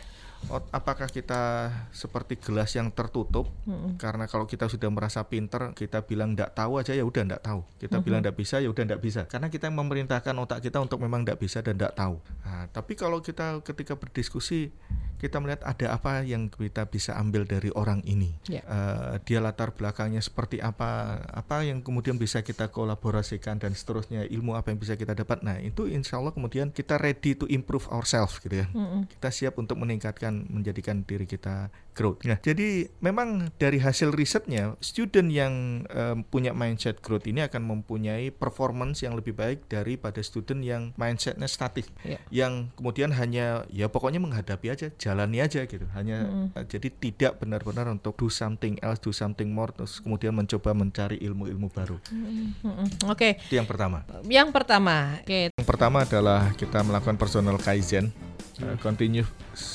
Apakah 0.70 1.10
kita 1.10 1.72
seperti 1.90 2.38
gelas 2.38 2.70
yang 2.78 2.92
tertutup? 2.94 3.50
Karena 3.98 4.30
kalau 4.30 4.46
kita 4.46 4.70
sudah 4.70 4.86
merasa 4.92 5.26
pinter, 5.26 5.74
kita 5.74 6.06
bilang 6.06 6.38
tidak 6.38 6.54
tahu 6.54 6.78
aja 6.78 6.92
ya 6.94 7.02
udah 7.02 7.22
tidak 7.26 7.42
tahu. 7.42 7.60
Kita 7.80 7.96
bilang 8.04 8.20
tidak 8.22 8.36
bisa 8.38 8.62
ya 8.62 8.68
udah 8.70 8.84
tidak 8.86 9.02
bisa. 9.02 9.20
Karena 9.26 9.50
kita 9.50 9.66
memerintahkan 9.72 10.34
otak 10.38 10.62
kita 10.62 10.78
untuk 10.78 11.02
memang 11.02 11.26
tidak 11.26 11.42
bisa 11.42 11.62
dan 11.62 11.74
tidak 11.74 11.98
tahu. 11.98 12.16
Nah, 12.46 12.66
tapi 12.70 12.94
kalau 12.94 13.18
kita 13.22 13.60
ketika 13.62 13.98
berdiskusi, 13.98 14.70
kita 15.16 15.40
melihat 15.40 15.64
ada 15.64 15.96
apa 15.96 16.20
yang 16.22 16.52
kita 16.52 16.84
bisa 16.88 17.16
ambil 17.16 17.48
dari 17.48 17.72
orang 17.72 18.04
ini. 18.04 18.36
Ya. 18.46 18.60
Eh, 18.62 19.14
dia 19.24 19.40
latar 19.40 19.72
belakangnya 19.72 20.20
seperti 20.20 20.60
apa, 20.60 21.20
apa 21.32 21.64
yang 21.64 21.80
kemudian 21.80 22.20
bisa 22.20 22.44
kita 22.44 22.68
kolaborasikan 22.68 23.56
dan 23.56 23.72
seterusnya 23.72 24.28
ilmu 24.28 24.54
apa 24.54 24.72
yang 24.72 24.78
bisa 24.80 24.94
kita 24.94 25.16
dapat. 25.16 25.40
Nah 25.40 25.56
itu 25.62 25.88
insya 25.88 26.20
Allah 26.20 26.36
kemudian 26.36 26.68
kita 26.68 27.00
ready 27.00 27.32
to 27.32 27.48
improve 27.48 27.88
ourselves 27.88 28.36
gitu 28.44 28.64
ya. 28.64 28.66
Kita 29.08 29.28
siap 29.32 29.56
untuk 29.56 29.80
meningkatkan, 29.80 30.25
menjadikan 30.30 31.04
diri 31.04 31.24
kita 31.24 31.70
growth. 31.92 32.20
Nah 32.28 32.36
jadi 32.38 32.92
memang 33.00 33.48
dari 33.56 33.80
hasil 33.80 34.12
risetnya 34.12 34.76
student 34.84 35.32
yang 35.32 35.52
em, 35.88 36.20
punya 36.22 36.52
mindset 36.52 37.00
growth 37.00 37.24
ini 37.24 37.40
akan 37.40 37.64
mempunyai 37.64 38.28
performance 38.28 39.00
yang 39.00 39.16
lebih 39.16 39.32
baik 39.32 39.64
daripada 39.66 40.20
student 40.20 40.60
yang 40.60 40.82
mindsetnya 40.94 41.48
statik, 41.48 41.88
Ya. 42.04 42.20
yang 42.28 42.68
kemudian 42.76 43.16
hanya 43.16 43.64
ya 43.72 43.88
pokoknya 43.88 44.20
menghadapi 44.20 44.68
aja, 44.68 44.92
jalani 45.00 45.40
aja 45.40 45.64
gitu. 45.64 45.88
Hanya 45.96 46.50
eh, 46.52 46.64
jadi 46.68 46.88
tidak 46.92 47.40
benar-benar 47.40 47.88
untuk 47.88 48.16
do 48.16 48.28
something 48.28 48.76
else, 48.84 49.00
do 49.00 49.12
something 49.12 49.48
more, 49.48 49.72
terus 49.72 49.98
kemudian 50.04 50.36
mencoba 50.36 50.76
mencari 50.76 51.16
ilmu-ilmu 51.20 51.72
baru. 51.72 51.96
Mm-mm. 52.12 53.08
Oke, 53.08 53.40
Itu 53.48 53.56
yang 53.56 53.68
pertama. 53.68 54.04
yang 54.28 54.48
pertama, 54.52 55.16
oke, 55.24 55.40
Yang 55.56 55.66
pertama 55.68 56.04
adalah 56.04 56.52
kita 56.54 56.84
melakukan 56.84 57.16
personal 57.16 57.56
kaizen. 57.56 58.12
Uh, 58.56 58.72
continuous 58.80 59.28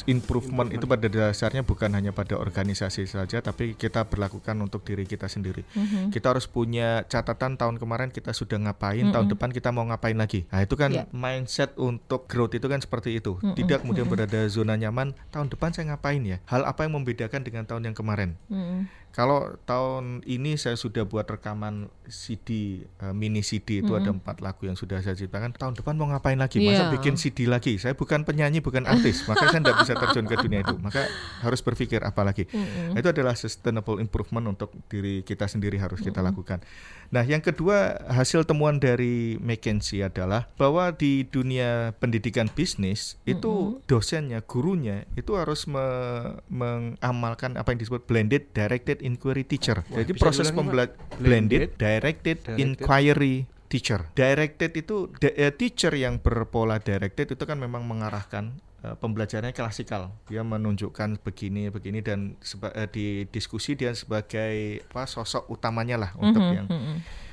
improvement 0.06 0.70
itu 0.70 0.86
pada 0.86 1.08
dasarnya 1.08 1.66
bukan 1.66 1.92
hanya 1.94 2.12
pada 2.14 2.38
organisasi 2.38 3.10
saja, 3.10 3.42
tapi 3.42 3.74
kita 3.74 4.06
berlakukan 4.06 4.54
untuk 4.62 4.86
diri 4.86 5.06
kita 5.06 5.26
sendiri. 5.26 5.66
Kita 6.10 6.34
harus 6.34 6.46
punya 6.46 7.04
catatan 7.06 7.58
tahun 7.58 7.78
kemarin 7.78 8.10
kita 8.14 8.32
sudah 8.32 8.58
ngapain, 8.62 9.10
tahun 9.10 9.28
depan 9.32 9.50
kita 9.50 9.70
mau 9.74 9.86
ngapain 9.88 10.16
lagi. 10.16 10.46
Nah 10.50 10.62
itu 10.64 10.76
kan 10.78 10.90
Ya. 10.92 11.08
mindset 11.16 11.72
untuk 11.80 12.28
growth 12.28 12.54
itu 12.54 12.68
kan 12.68 12.80
seperti 12.80 13.18
itu. 13.18 13.40
Tidak 13.42 13.82
kemudian 13.82 14.06
berada 14.06 14.44
zona 14.48 14.76
nyaman. 14.76 15.16
Tahun 15.32 15.48
depan 15.48 15.72
saya 15.72 15.96
ngapain 15.96 16.22
ya? 16.22 16.38
Hal 16.46 16.68
apa 16.68 16.84
yang 16.84 17.00
membedakan 17.00 17.42
dengan 17.42 17.64
tahun 17.64 17.92
yang 17.92 17.96
kemarin? 17.96 18.36
Mm-mm. 18.52 18.88
Kalau 19.12 19.60
tahun 19.64 20.24
ini 20.24 20.56
saya 20.56 20.74
sudah 20.74 21.04
buat 21.04 21.28
rekaman 21.28 21.92
CD 22.08 22.80
uh, 23.00 23.12
mini 23.12 23.40
CD 23.40 23.80
itu 23.80 23.92
ada 23.92 24.08
empat 24.08 24.40
lagu 24.40 24.64
yang 24.64 24.76
sudah 24.76 25.00
saya 25.00 25.12
ciptakan. 25.14 25.52
Tahun 25.52 25.76
depan 25.76 25.96
mau 25.96 26.08
ngapain 26.08 26.36
lagi? 26.36 26.60
Masa 26.60 26.88
Iya. 26.88 26.96
bikin 26.96 27.16
CD 27.16 27.44
lagi? 27.44 27.76
Saya 27.76 27.92
bukan 27.92 28.24
penyanyi, 28.24 28.60
bukan 28.60 28.84
artis, 28.84 29.28
maka 29.28 29.48
saya 29.48 29.60
tidak 29.60 29.84
bisa 29.84 29.94
terjun 29.96 30.24
ke 30.26 30.36
dunia 30.38 30.64
itu. 30.64 30.76
Maka 30.78 31.12
harus 31.44 31.60
berpikir 31.60 32.00
apa 32.02 32.24
lagi. 32.24 32.48
Nah, 32.52 32.96
itu 32.96 33.12
adalah 33.12 33.36
sustainable 33.36 34.00
improvement 34.00 34.48
untuk 34.48 34.72
diri 34.88 35.22
kita 35.22 35.44
sendiri 35.46 35.76
harus 35.76 36.00
kita 36.00 36.20
lakukan. 36.20 36.64
Nah, 37.12 37.28
yang 37.28 37.44
kedua 37.44 38.00
hasil 38.08 38.48
temuan 38.48 38.80
dari 38.80 39.36
McKinsey 39.38 40.00
adalah 40.00 40.48
bahwa 40.56 40.88
di 40.90 41.28
dunia 41.28 41.92
pendidikan 41.98 42.48
bisnis 42.48 43.20
itu 43.24 43.52
dosennya, 43.84 44.40
gurunya 44.42 45.04
itu 45.14 45.36
harus 45.36 45.68
me- 45.68 46.40
mengamalkan 46.48 47.60
apa 47.60 47.76
yang 47.76 47.80
disebut 47.80 48.08
blended 48.08 48.48
directed 48.54 49.01
inquiry 49.02 49.44
teacher. 49.44 49.82
Jadi 49.84 50.12
bisa 50.12 50.22
proses 50.22 50.50
pembelajaran 50.50 50.98
Blended, 51.14 51.20
blended 51.20 51.70
directed, 51.76 52.38
directed. 52.40 52.58
inquiry 52.58 53.36
teacher. 53.68 54.00
Directed 54.12 54.72
itu 54.74 54.96
de- 55.16 55.34
eh, 55.34 55.52
teacher 55.52 55.92
yang 55.92 56.18
berpola 56.18 56.78
directed 56.78 57.28
itu 57.28 57.44
kan 57.44 57.56
memang 57.56 57.84
mengarahkan 57.84 58.52
eh, 58.82 58.96
pembelajarannya 58.96 59.52
klasikal. 59.52 60.10
Dia 60.26 60.42
menunjukkan 60.42 61.22
begini 61.22 61.70
begini 61.70 62.00
dan 62.00 62.34
seba- 62.40 62.74
eh, 62.74 62.86
di 62.86 63.06
diskusi 63.26 63.74
dia 63.74 63.94
sebagai 63.94 64.54
apa 64.84 65.06
sosok 65.06 65.48
utamanya 65.50 65.98
lah 65.98 66.12
untuk 66.16 66.42
yang 66.42 66.66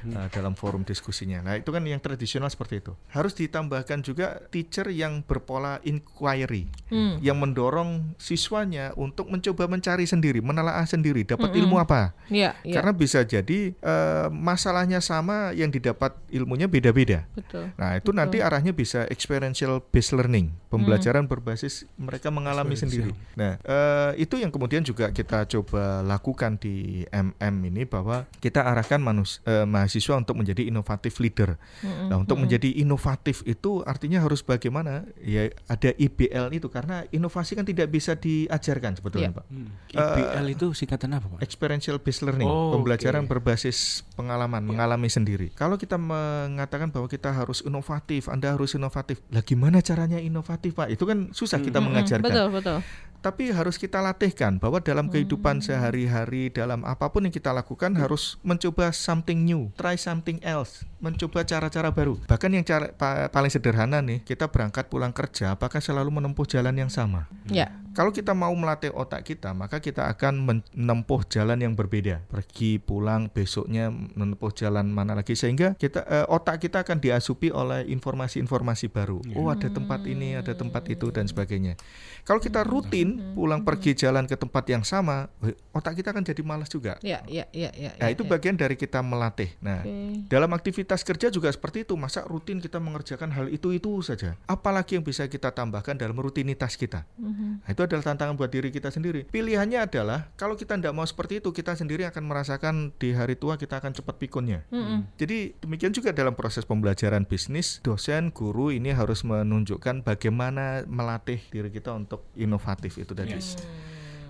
eh, 0.04 0.28
dalam 0.30 0.54
forum 0.54 0.84
diskusinya. 0.84 1.42
Nah, 1.42 1.58
itu 1.58 1.70
kan 1.72 1.82
yang 1.82 1.98
tradisional 1.98 2.46
seperti 2.46 2.80
itu. 2.84 2.92
Harus 3.10 3.34
ditambahkan 3.34 4.04
juga 4.04 4.38
teacher 4.52 4.88
yang 4.92 5.24
berpola 5.24 5.80
inquiry 5.82 6.70
Hmm. 6.88 7.20
yang 7.20 7.36
mendorong 7.36 8.16
siswanya 8.16 8.96
untuk 8.96 9.28
mencoba 9.28 9.68
mencari 9.68 10.08
sendiri, 10.08 10.40
menelaah 10.40 10.84
sendiri, 10.88 11.20
dapat 11.24 11.52
ilmu 11.52 11.76
apa. 11.76 12.16
Iya, 12.32 12.56
iya. 12.64 12.74
Karena 12.80 12.92
bisa 12.96 13.20
jadi 13.24 13.76
eh, 13.76 14.26
masalahnya 14.32 15.02
sama 15.04 15.52
yang 15.52 15.68
didapat 15.68 16.16
ilmunya 16.32 16.64
beda-beda. 16.64 17.28
Betul. 17.36 17.72
Nah, 17.76 18.00
itu 18.00 18.10
nanti 18.16 18.40
arahnya 18.40 18.72
bisa 18.72 19.04
experiential 19.12 19.84
based 19.92 20.16
learning, 20.16 20.52
pembelajaran 20.72 21.28
berbasis 21.28 21.84
mereka 22.00 22.32
mengalami 22.32 22.76
sendiri. 22.76 23.12
Nah, 23.36 23.60
eh, 23.60 24.24
itu 24.24 24.40
yang 24.40 24.48
kemudian 24.48 24.80
juga 24.80 25.12
kita 25.12 25.44
coba 25.44 26.00
lakukan 26.00 26.56
di 26.56 27.04
MM 27.12 27.54
ini 27.68 27.84
bahwa 27.84 28.24
kita 28.40 28.64
arahkan 28.64 29.00
manus 29.00 29.44
eh, 29.44 29.64
mahasiswa 29.68 29.87
untuk 30.18 30.36
menjadi 30.36 30.68
inovatif 30.68 31.18
leader. 31.18 31.56
Nah, 31.82 32.20
untuk 32.20 32.38
menjadi 32.38 32.68
inovatif 32.76 33.42
itu 33.44 33.82
artinya 33.82 34.22
harus 34.22 34.44
bagaimana? 34.44 35.08
Ya 35.18 35.48
ada 35.66 35.90
IBL 35.92 36.52
itu 36.52 36.68
karena 36.68 37.04
inovasi 37.10 37.56
kan 37.56 37.64
tidak 37.64 37.88
bisa 37.88 38.14
diajarkan 38.14 38.96
sebetulnya, 39.00 39.32
Iya. 39.32 39.38
Pak. 39.38 39.44
Hmm. 39.48 39.68
IBL 39.92 40.46
itu 40.52 40.66
singkatan 40.76 41.16
apa, 41.16 41.26
Pak? 41.36 41.38
Experiential 41.40 41.96
based 41.98 42.22
learning, 42.22 42.46
Oh, 42.48 42.76
pembelajaran 42.76 43.24
oke. 43.24 43.30
berbasis 43.36 44.04
pengalaman, 44.14 44.64
mengalami 44.64 45.08
sendiri. 45.08 45.50
Kalau 45.56 45.80
kita 45.80 45.96
mengatakan 45.96 46.92
bahwa 46.92 47.08
kita 47.08 47.32
harus 47.32 47.64
inovatif, 47.64 48.28
Anda 48.28 48.54
harus 48.54 48.76
inovatif. 48.76 49.20
Lah 49.32 49.42
gimana 49.42 49.80
caranya 49.80 50.20
inovatif, 50.20 50.76
Pak? 50.76 50.92
Itu 50.92 51.08
kan 51.08 51.32
susah 51.32 51.58
kita 51.60 51.80
mengajarkan. 51.80 52.28
Betul, 52.28 52.48
betul. 52.52 52.78
Tapi 53.18 53.50
harus 53.50 53.74
kita 53.74 53.98
latihkan 53.98 54.62
bahwa 54.62 54.78
dalam 54.78 55.10
kehidupan 55.10 55.58
sehari-hari, 55.58 56.54
dalam 56.54 56.86
apa 56.86 57.10
pun 57.10 57.26
yang 57.26 57.34
kita 57.34 57.50
lakukan 57.50 57.90
harus 57.98 58.38
mencoba 58.46 58.94
something 58.94 59.42
new, 59.42 59.74
try 59.74 59.98
something 59.98 60.38
else, 60.46 60.86
mencoba 61.02 61.42
cara-cara 61.42 61.90
baru. 61.90 62.14
Bahkan 62.30 62.50
yang 62.54 62.62
cara 62.62 62.94
pa- 62.94 63.26
paling 63.26 63.50
sederhana 63.50 63.98
nih, 63.98 64.22
kita 64.22 64.46
berangkat 64.46 64.86
pulang 64.86 65.10
kerja, 65.10 65.58
apakah 65.58 65.82
selalu 65.82 66.14
menempuh 66.14 66.46
jalan 66.46 66.74
yang 66.78 66.90
sama? 66.90 67.26
Ya. 67.50 67.74
Kalau 67.98 68.14
kita 68.14 68.30
mau 68.30 68.54
melatih 68.54 68.94
otak 68.94 69.26
kita, 69.26 69.50
maka 69.58 69.82
kita 69.82 70.06
akan 70.06 70.46
menempuh 70.46 71.26
jalan 71.26 71.58
yang 71.58 71.74
berbeda. 71.74 72.22
Pergi, 72.30 72.78
pulang, 72.78 73.26
besoknya 73.26 73.90
menempuh 73.90 74.54
jalan 74.54 74.86
mana 74.86 75.18
lagi 75.18 75.34
sehingga 75.34 75.74
kita 75.74 76.06
eh, 76.06 76.22
otak 76.30 76.62
kita 76.62 76.86
akan 76.86 77.02
diasupi 77.02 77.50
oleh 77.50 77.90
informasi-informasi 77.90 78.86
baru. 78.94 79.18
Oh, 79.34 79.50
ada 79.50 79.66
tempat 79.66 80.06
ini, 80.06 80.38
ada 80.38 80.54
tempat 80.54 80.86
itu 80.86 81.10
dan 81.10 81.26
sebagainya. 81.26 81.74
Kalau 82.22 82.38
kita 82.38 82.62
rutin 82.62 83.34
pulang 83.34 83.66
pergi 83.66 83.98
jalan 83.98 84.30
ke 84.30 84.38
tempat 84.38 84.62
yang 84.70 84.86
sama, 84.86 85.26
otak 85.74 85.98
kita 85.98 86.14
akan 86.14 86.22
jadi 86.22 86.42
malas 86.46 86.70
juga. 86.70 87.02
Ya, 87.02 87.26
ya, 87.26 87.50
ya, 87.50 87.74
ya. 87.74 87.98
Nah, 87.98 88.14
ya, 88.14 88.14
itu 88.14 88.22
ya. 88.22 88.30
bagian 88.30 88.54
dari 88.54 88.78
kita 88.78 89.02
melatih. 89.02 89.50
Nah, 89.58 89.82
Oke. 89.82 90.30
dalam 90.30 90.54
aktivitas 90.54 91.02
kerja 91.02 91.34
juga 91.34 91.50
seperti 91.50 91.82
itu. 91.82 91.98
Masa 91.98 92.22
rutin 92.30 92.62
kita 92.62 92.78
mengerjakan 92.78 93.34
hal 93.34 93.50
itu-itu 93.50 93.90
saja. 94.06 94.38
Apalagi 94.46 94.94
yang 94.94 95.02
bisa 95.02 95.26
kita 95.26 95.50
tambahkan 95.50 95.98
dalam 95.98 96.14
rutinitas 96.14 96.78
kita. 96.78 97.02
Mhm. 97.18 97.66
Nah, 97.66 97.70
itu 97.74 97.87
adalah 97.88 98.04
tantangan 98.12 98.36
buat 98.36 98.52
diri 98.52 98.68
kita 98.68 98.92
sendiri. 98.92 99.24
Pilihannya 99.26 99.88
adalah 99.88 100.28
kalau 100.36 100.54
kita 100.54 100.76
tidak 100.76 100.92
mau 100.92 101.08
seperti 101.08 101.40
itu, 101.40 101.50
kita 101.50 101.72
sendiri 101.72 102.04
akan 102.04 102.28
merasakan 102.28 102.92
di 103.00 103.16
hari 103.16 103.34
tua 103.34 103.56
kita 103.56 103.80
akan 103.80 103.96
cepat 103.96 104.20
pikunnya. 104.20 104.68
Mm-mm. 104.68 105.08
Jadi 105.16 105.56
demikian 105.58 105.96
juga 105.96 106.12
dalam 106.12 106.36
proses 106.36 106.68
pembelajaran 106.68 107.24
bisnis, 107.24 107.80
dosen, 107.80 108.28
guru 108.30 108.68
ini 108.68 108.92
harus 108.92 109.24
menunjukkan 109.24 110.04
bagaimana 110.04 110.84
melatih 110.84 111.40
diri 111.48 111.72
kita 111.72 111.96
untuk 111.96 112.28
inovatif 112.36 113.00
itu 113.00 113.16
tadi. 113.16 113.32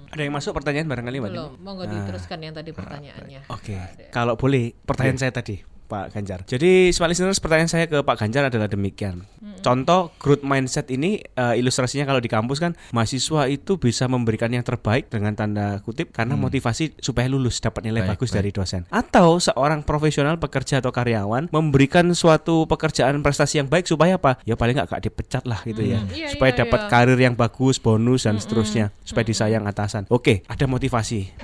Ada 0.08 0.24
yang 0.24 0.32
masuk 0.32 0.56
pertanyaan 0.56 0.88
barangkali, 0.88 1.20
Mbak? 1.20 1.30
Belum, 1.36 1.52
monggo 1.60 1.84
Nah. 1.84 1.92
diteruskan 1.92 2.40
yang 2.40 2.56
tadi 2.56 2.72
pertanyaannya. 2.72 3.44
Oke, 3.52 3.76
kalau 4.08 4.40
boleh 4.40 4.72
pertanyaan 4.88 5.20
saya 5.20 5.32
tadi, 5.36 5.60
Pak 5.88 6.12
Ganjar. 6.12 6.44
Jadi, 6.44 6.92
smart 6.92 7.10
listeners, 7.10 7.40
pertanyaan 7.40 7.72
saya 7.72 7.88
ke 7.88 8.04
Pak 8.04 8.16
Ganjar 8.20 8.52
adalah 8.52 8.68
demikian. 8.68 9.24
Contoh 9.58 10.14
growth 10.20 10.46
mindset 10.46 10.86
ini 10.92 11.18
eh, 11.18 11.54
ilustrasinya 11.58 12.06
kalau 12.06 12.22
di 12.22 12.30
kampus 12.30 12.62
kan 12.62 12.78
mahasiswa 12.94 13.50
itu 13.50 13.80
bisa 13.80 14.06
memberikan 14.06 14.52
yang 14.52 14.62
terbaik 14.62 15.10
dengan 15.10 15.34
tanda 15.34 15.82
kutip 15.82 16.14
karena 16.14 16.38
motivasi 16.38 16.98
supaya 17.02 17.26
lulus 17.26 17.58
dapat 17.58 17.90
nilai 17.90 18.06
Baik, 18.06 18.10
bagus 18.14 18.30
baik. 18.30 18.36
dari 18.38 18.50
dosen. 18.54 18.82
Atau 18.92 19.42
seorang 19.42 19.82
profesional 19.82 20.38
pekerja 20.38 20.78
atau 20.78 20.94
karyawan 20.94 21.50
memberikan 21.50 22.06
suatu 22.14 22.68
pekerjaan 22.70 23.18
prestasi 23.24 23.58
yang 23.64 23.68
baik 23.70 23.88
supaya 23.88 24.20
apa? 24.20 24.38
Ya 24.46 24.54
paling 24.54 24.78
nggak 24.78 24.94
gak 24.94 25.02
dipecat 25.02 25.44
lah 25.48 25.64
gitu 25.66 25.82
ya. 25.82 25.98
Iya, 26.12 26.34
supaya 26.34 26.54
iya, 26.54 26.58
dapat 26.62 26.80
iya. 26.86 26.90
karir 26.90 27.18
yang 27.18 27.34
bagus, 27.34 27.82
bonus 27.82 28.28
dan 28.28 28.38
seterusnya, 28.38 28.94
supaya 29.02 29.24
disayang 29.26 29.66
atasan. 29.66 30.06
Oke, 30.12 30.46
ada 30.46 30.64
motivasi 30.68 31.34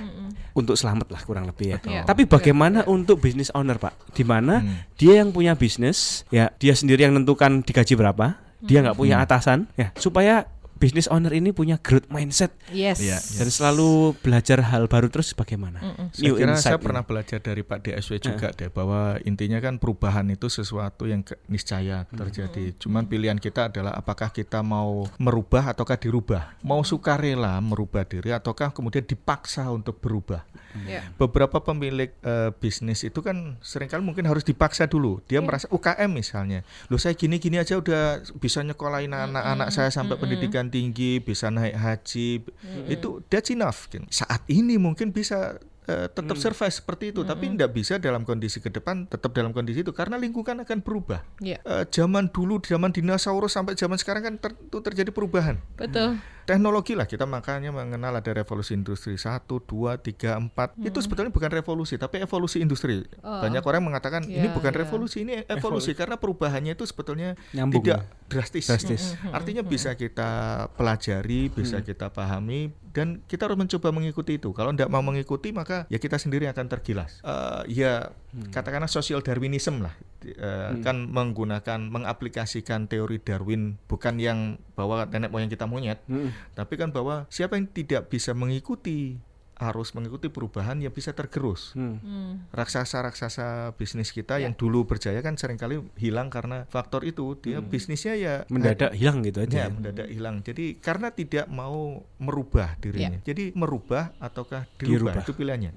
untuk 0.55 0.79
selamat 0.79 1.11
lah 1.11 1.21
kurang 1.27 1.45
lebih 1.51 1.75
ya. 1.75 1.77
Iya. 1.83 2.01
Tapi 2.07 2.23
bagaimana 2.25 2.87
untuk 2.87 3.19
business 3.19 3.51
owner 3.51 3.75
Pak? 3.75 4.15
Di 4.15 4.23
mana 4.23 4.63
dia 4.95 5.19
yang 5.19 5.35
punya 5.35 5.53
bisnis, 5.53 6.23
ya 6.31 6.49
dia 6.55 6.71
sendiri 6.71 7.03
yang 7.03 7.13
menentukan 7.13 7.61
digaji 7.61 7.93
berapa, 7.99 8.39
dia 8.63 8.79
nggak 8.81 8.97
punya 8.97 9.19
atasan, 9.21 9.67
ya 9.75 9.91
supaya 9.99 10.47
business 10.77 11.07
owner 11.07 11.31
ini 11.31 11.55
punya 11.55 11.79
growth 11.79 12.11
mindset 12.11 12.51
Yes. 12.73 12.97
Iya, 12.99 13.19
dan 13.21 13.47
selalu 13.53 14.17
belajar 14.19 14.59
hal 14.73 14.89
baru 14.89 15.07
terus 15.07 15.31
bagaimana? 15.37 15.79
Saya 16.11 16.33
kira 16.33 16.57
saya 16.57 16.75
insight 16.75 16.81
pernah 16.81 17.03
ini. 17.05 17.09
belajar 17.13 17.39
dari 17.39 17.61
Pak 17.61 17.79
DSW 17.85 18.13
juga 18.17 18.47
deh 18.51 18.69
bahwa 18.73 19.21
intinya 19.21 19.61
kan 19.61 19.77
perubahan 19.77 20.25
itu 20.33 20.49
sesuatu 20.49 21.05
yang 21.05 21.21
niscaya 21.45 22.09
terjadi. 22.09 22.73
Cuman 22.81 23.05
pilihan 23.05 23.37
kita 23.37 23.69
adalah 23.69 23.93
apakah 23.93 24.33
kita 24.33 24.65
mau 24.65 25.05
merubah 25.21 25.71
ataukah 25.71 25.97
dirubah. 25.99 26.57
Mau 26.65 26.81
sukarela 26.81 27.61
merubah 27.61 28.01
diri 28.01 28.33
ataukah 28.33 28.73
kemudian 28.73 29.05
dipaksa 29.05 29.69
untuk 29.69 30.01
berubah. 30.01 30.41
Ya. 30.83 31.07
Beberapa 31.15 31.63
pemilik 31.63 32.11
eh, 32.19 32.51
bisnis 32.59 33.07
itu 33.07 33.23
kan 33.23 33.55
sering 33.63 33.87
kali 33.87 34.03
mungkin 34.03 34.27
harus 34.27 34.43
dipaksa 34.43 34.91
dulu. 34.91 35.23
Dia 35.23 35.39
merasa 35.39 35.71
UKM 35.71 36.11
misalnya. 36.11 36.67
Loh 36.91 36.99
saya 36.99 37.15
gini-gini 37.15 37.55
aja 37.55 37.79
udah 37.79 38.19
bisa 38.43 38.59
nyekolahin 38.59 39.15
anak-anak 39.15 39.71
saya 39.71 39.87
sampai 39.87 40.19
pendidikan 40.19 40.64
tinggi, 40.67 41.19
bisa 41.19 41.47
naik 41.47 41.75
haji. 41.75 42.43
Itu 42.87 43.21
that's 43.27 43.49
enough. 43.49 43.87
gitu. 43.87 44.05
Saat 44.07 44.45
ini 44.47 44.75
mungkin 44.75 45.09
bisa 45.09 45.57
eh, 45.85 46.07
tetap 46.09 46.33
survive 46.35 46.73
seperti 46.73 47.13
itu, 47.13 47.21
tapi 47.21 47.53
tidak 47.53 47.71
bisa 47.71 47.97
dalam 47.97 48.25
kondisi 48.25 48.57
ke 48.57 48.69
depan 48.69 49.05
tetap 49.05 49.31
dalam 49.31 49.53
kondisi 49.53 49.85
itu 49.85 49.93
karena 49.93 50.17
lingkungan 50.17 50.65
akan 50.65 50.81
berubah. 50.81 51.21
Ya. 51.39 51.61
Eh, 51.61 51.85
zaman 51.89 52.29
dulu, 52.29 52.57
zaman 52.59 52.89
dinosaurus 52.89 53.53
sampai 53.53 53.77
zaman 53.77 53.95
sekarang 53.95 54.23
kan 54.23 54.35
ter- 54.41 54.57
itu 54.57 54.77
terjadi 54.81 55.13
perubahan 55.13 55.61
Betul. 55.77 56.17
Teknologi 56.45 56.93
lah 56.93 57.03
kita 57.03 57.25
makanya 57.25 57.69
mengenal 57.69 58.13
ada 58.13 58.31
revolusi 58.31 58.73
industri 58.73 59.17
1, 59.17 59.43
2, 59.45 59.65
3, 59.97 60.37
4 60.53 60.77
itu 60.79 60.97
sebetulnya 60.97 61.29
bukan 61.29 61.49
revolusi 61.49 61.97
tapi 61.97 62.21
evolusi 62.21 62.61
industri. 62.61 63.01
Oh. 63.19 63.41
banyak 63.41 63.61
orang 63.61 63.81
mengatakan 63.83 64.21
ini 64.23 64.45
Ya, 64.45 64.53
bukan 64.53 64.69
ya. 64.69 64.79
revolusi 64.79 65.17
ini 65.21 65.41
evolusi. 65.45 65.91
Karena 65.91 66.15
perubahannya 66.15 66.73
itu 66.73 66.85
sebetulnya 66.85 67.33
Nyambung. 67.51 67.81
tidak 67.81 68.05
ya? 68.05 68.29
drastis, 68.29 68.65
Drastis. 68.65 69.17
artinya 69.29 69.61
bisa 69.61 69.93
kita 69.93 70.29
pelajari 70.73 71.49
bisa 71.49 71.81
kita 71.81 72.09
pahami 72.09 72.69
dan 72.89 73.19
kita 73.23 73.45
harus 73.45 73.57
mencoba 73.57 73.89
mengikuti 73.91 74.37
itu. 74.37 74.49
Kalau 74.51 74.71
tidak 74.71 74.87
mau 74.87 75.01
mengikuti 75.01 75.49
maka 75.49 75.83
ya 75.87 75.97
kita 75.97 76.15
sendiri 76.15 76.45
akan 76.45 76.65
tergilas. 76.67 77.19
Eh, 77.21 77.61
ya 77.75 78.13
katakanlah 78.51 78.87
social 78.87 79.19
darwinism 79.19 79.81
lah 79.81 79.93
Eh, 80.25 80.71
kan 80.81 81.05
menggunakan 81.05 81.85
mengaplikasikan 81.85 82.89
teori 82.89 83.21
Darwin 83.21 83.77
bukan 83.85 84.17
yang 84.17 84.39
bahwa 84.73 85.05
nenek 85.05 85.29
moyang 85.29 85.53
kita 85.53 85.69
monyet 85.69 86.01
Mm. 86.09 86.33
tapi 86.57 86.73
kan 86.81 86.89
bahwa 86.89 87.29
siapa 87.29 87.61
yang 87.61 87.69
tidak 87.69 88.09
bisa 88.09 88.33
mengikuti 88.33 89.21
arus 89.55 89.91
mengikuti 89.91 90.27
perubahan 90.27 90.77
ya 90.77 90.89
bisa 90.89 91.11
tergerus. 91.11 91.71
Hmm. 91.73 92.43
Raksasa-raksasa 92.51 93.71
bisnis 93.73 94.11
kita 94.11 94.37
yang 94.37 94.51
dulu 94.51 94.83
berjaya 94.83 95.19
kan 95.19 95.35
sering 95.35 95.55
kali 95.55 95.79
hilang 95.95 96.27
karena 96.27 96.67
faktor 96.67 97.03
itu 97.03 97.39
dia 97.39 97.59
bisnisnya 97.59 98.13
ya 98.13 98.33
Mendadak 98.47 98.91
hilang 98.91 99.23
gitu 99.23 99.39
Ya, 99.39 99.47
aja. 99.47 99.57
ya. 99.57 99.67
mendadak 99.69 100.07
hilang. 100.07 100.35
Jadi 100.41 100.75
karena 100.77 101.07
tidak 101.09 101.47
mau 101.47 102.03
merubah 102.17 102.75
dirinya. 102.77 103.19
Jadi 103.21 103.51
merubah 103.51 104.11
ataukah 104.17 104.67
dirubah, 104.75 105.15
Dirubah. 105.15 105.23
itu 105.23 105.31
pilihannya. 105.31 105.71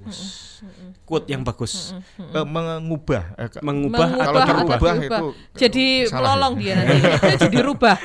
Quote 1.05 1.27
yang 1.29 1.43
bagus. 1.43 1.95
Eh, 2.19 2.45
mengubah. 2.45 3.25
Eh, 3.35 3.49
Mengubah, 3.59 4.07
Mengubah 4.09 4.09
Kalau 4.19 4.38
atau 4.38 4.49
dirubah 4.49 4.77
diubah. 4.79 4.99
itu 4.99 5.27
jadi 5.55 5.87
ya. 6.05 6.51
dia 6.59 6.73
nanti 6.79 6.97
jadi 7.47 7.59
rubah 7.62 7.97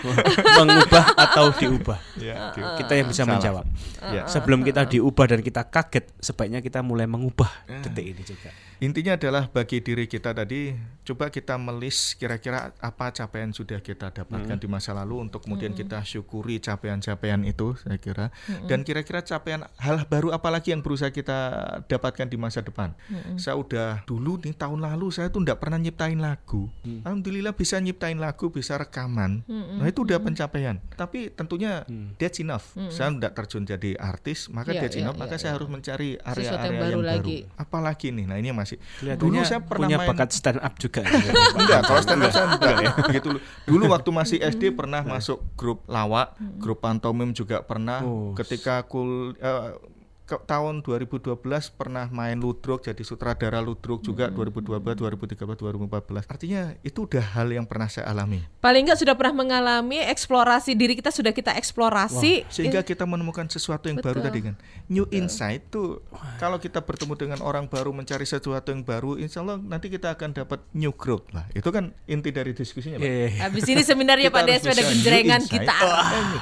mengubah 0.60 1.06
atau 1.16 1.46
diubah. 1.52 2.00
ya, 2.20 2.36
Kita 2.80 2.94
yang 2.94 3.08
bisa 3.10 3.24
Salah. 3.24 3.32
menjawab. 3.36 3.66
ya. 4.12 4.24
Sebelum 4.28 4.60
kita 4.62 4.86
diubah 4.86 5.26
dan 5.28 5.40
kita 5.42 5.62
kaget, 5.67 6.10
sebaiknya 6.19 6.60
kita 6.60 6.80
mulai 6.82 7.06
mengubah 7.06 7.49
detik 7.84 8.06
ini 8.15 8.23
juga. 8.23 8.49
Intinya 8.80 9.14
adalah 9.14 9.50
bagi 9.50 9.80
diri 9.80 10.06
kita 10.06 10.34
tadi 10.34 10.74
coba 11.04 11.28
kita 11.28 11.60
melis 11.60 12.16
kira-kira 12.16 12.72
apa 12.80 13.12
capaian 13.12 13.52
sudah 13.52 13.84
kita 13.84 14.10
dapatkan 14.10 14.56
di 14.56 14.68
masa 14.72 14.96
lalu 14.96 15.20
untuk 15.28 15.44
kemudian 15.44 15.76
kita 15.76 16.00
syukuri 16.02 16.64
capaian-capaian 16.64 17.44
itu 17.44 17.76
saya 17.76 18.00
kira 18.00 18.32
dan 18.72 18.88
kira-kira 18.88 19.20
capaian 19.20 19.68
hal 19.84 20.08
baru 20.08 20.32
apa 20.32 20.48
lagi 20.48 20.72
yang 20.72 20.80
berusaha 20.80 21.12
kita 21.12 21.38
dapatkan 21.86 22.32
di 22.32 22.38
masa 22.40 22.64
depan. 22.64 22.96
Saya 23.36 23.60
udah 23.60 24.08
dulu 24.08 24.40
nih 24.40 24.56
tahun 24.56 24.80
lalu 24.80 25.12
saya 25.12 25.28
tuh 25.28 25.44
nggak 25.44 25.60
pernah 25.60 25.76
nyiptain 25.78 26.18
lagu. 26.18 26.72
Alhamdulillah 27.04 27.52
bisa 27.52 27.78
nyiptain 27.84 28.16
lagu, 28.16 28.48
bisa 28.48 28.80
rekaman. 28.80 29.44
Nah 29.50 29.86
itu 29.86 30.08
udah 30.08 30.24
pencapaian. 30.24 30.80
Tapi 30.96 31.30
tentunya 31.30 31.84
that's 32.16 32.40
enough. 32.40 32.72
Saya 32.88 33.12
nggak 33.12 33.36
terjun 33.36 33.68
jadi 33.68 34.00
artis, 34.00 34.48
maka 34.48 34.72
Iya, 34.72 34.82
that's 34.88 34.96
iya, 34.96 35.04
enough. 35.04 35.18
iya, 35.20 35.24
Maka 35.28 35.36
saya 35.36 35.52
harus 35.56 35.68
mencari 35.68 36.16
yang 36.16 36.24
area-area 36.24 36.80
baru 36.80 36.92
yang 36.92 37.04
baru. 37.04 37.12
lagi. 37.20 37.38
Apalagi 37.60 38.08
nih, 38.10 38.26
nah 38.26 38.38
ini 38.40 38.48
yang 38.48 38.60
masih. 38.63 38.78
Kelihatannya 38.80 39.19
Dulu 39.28 39.39
saya 39.43 39.60
pernah 39.60 39.88
punya 39.91 39.97
main. 39.99 40.10
bakat 40.10 40.30
stand 40.32 40.60
up 40.63 40.73
juga. 40.80 41.02
Enggak, 41.60 41.82
kalau 41.84 41.99
stand 41.99 42.23
up 42.23 42.32
saya 42.32 42.45
enggak 42.56 42.76
ya. 42.80 42.91
Gitu. 43.19 43.30
Dulu 43.67 43.84
waktu 43.91 44.10
masih 44.15 44.38
SD 44.39 44.71
pernah 44.71 45.04
masuk 45.04 45.43
grup 45.60 45.84
lawak, 45.91 46.39
grup 46.58 46.80
pantomim 46.80 47.36
juga 47.36 47.60
pernah. 47.62 48.02
Oh. 48.02 48.32
Ketika 48.34 48.88
kul 48.88 49.36
eh, 49.36 49.76
ke 50.24 50.40
tahun 50.48 50.80
2012 50.80 51.36
pernah 51.76 52.08
main 52.08 52.40
ludruk 52.40 52.80
jadi 52.80 53.04
sutradara 53.04 53.60
ludruk 53.60 54.00
juga 54.00 54.32
2012, 54.32 54.80
2013, 54.80 55.36
2014. 55.36 56.32
Artinya 56.32 56.72
itu 56.80 57.04
udah 57.04 57.26
hal 57.36 57.52
yang 57.52 57.68
pernah 57.68 57.92
saya 57.92 58.08
alami. 58.08 58.40
paling 58.64 58.88
nggak 58.88 59.00
sudah 59.04 59.16
pernah 59.20 59.44
mengalami 59.44 60.00
eksplorasi 60.00 60.80
diri 60.80 60.96
kita 60.96 61.12
sudah 61.12 61.36
kita 61.36 61.52
eksplorasi 61.60 62.48
Sehingga 62.48 62.80
kita 62.88 63.04
menemukan 63.04 63.52
sesuatu 63.52 63.92
yang 63.92 64.00
baru 64.00 64.24
Betul. 64.24 64.28
tadi 64.32 64.40
kan. 64.48 64.56
New 64.88 65.04
insight 65.12 65.68
tuh 65.68 66.00
kalau 66.40 66.56
kita 66.56 66.80
bertemu 66.80 67.14
dengan 67.20 67.40
orang 67.44 67.68
baru 67.68 67.92
mencari 67.92 68.24
sesuatu 68.24 68.72
yang 68.72 68.88
baru, 68.88 69.20
insya 69.20 69.44
Allah 69.44 69.60
nanti 69.60 69.92
kita 69.92 70.16
akan 70.16 70.32
dapat 70.32 70.64
new 70.72 70.96
growth 70.96 71.28
lah. 71.36 71.44
Itu 71.52 71.68
kan 71.76 71.92
inti 72.08 72.32
dari 72.32 72.56
diskusinya, 72.56 72.96
Pak. 73.00 73.04
Iya, 73.04 73.12
iya, 73.12 73.28
iya. 73.28 73.40
habis 73.44 73.64
ini 73.68 73.84
seminarnya 73.84 74.32
Pak 74.32 74.44
Des 74.48 74.64
ada 74.64 74.84
genjrengan 74.88 75.44
kita 75.44 75.76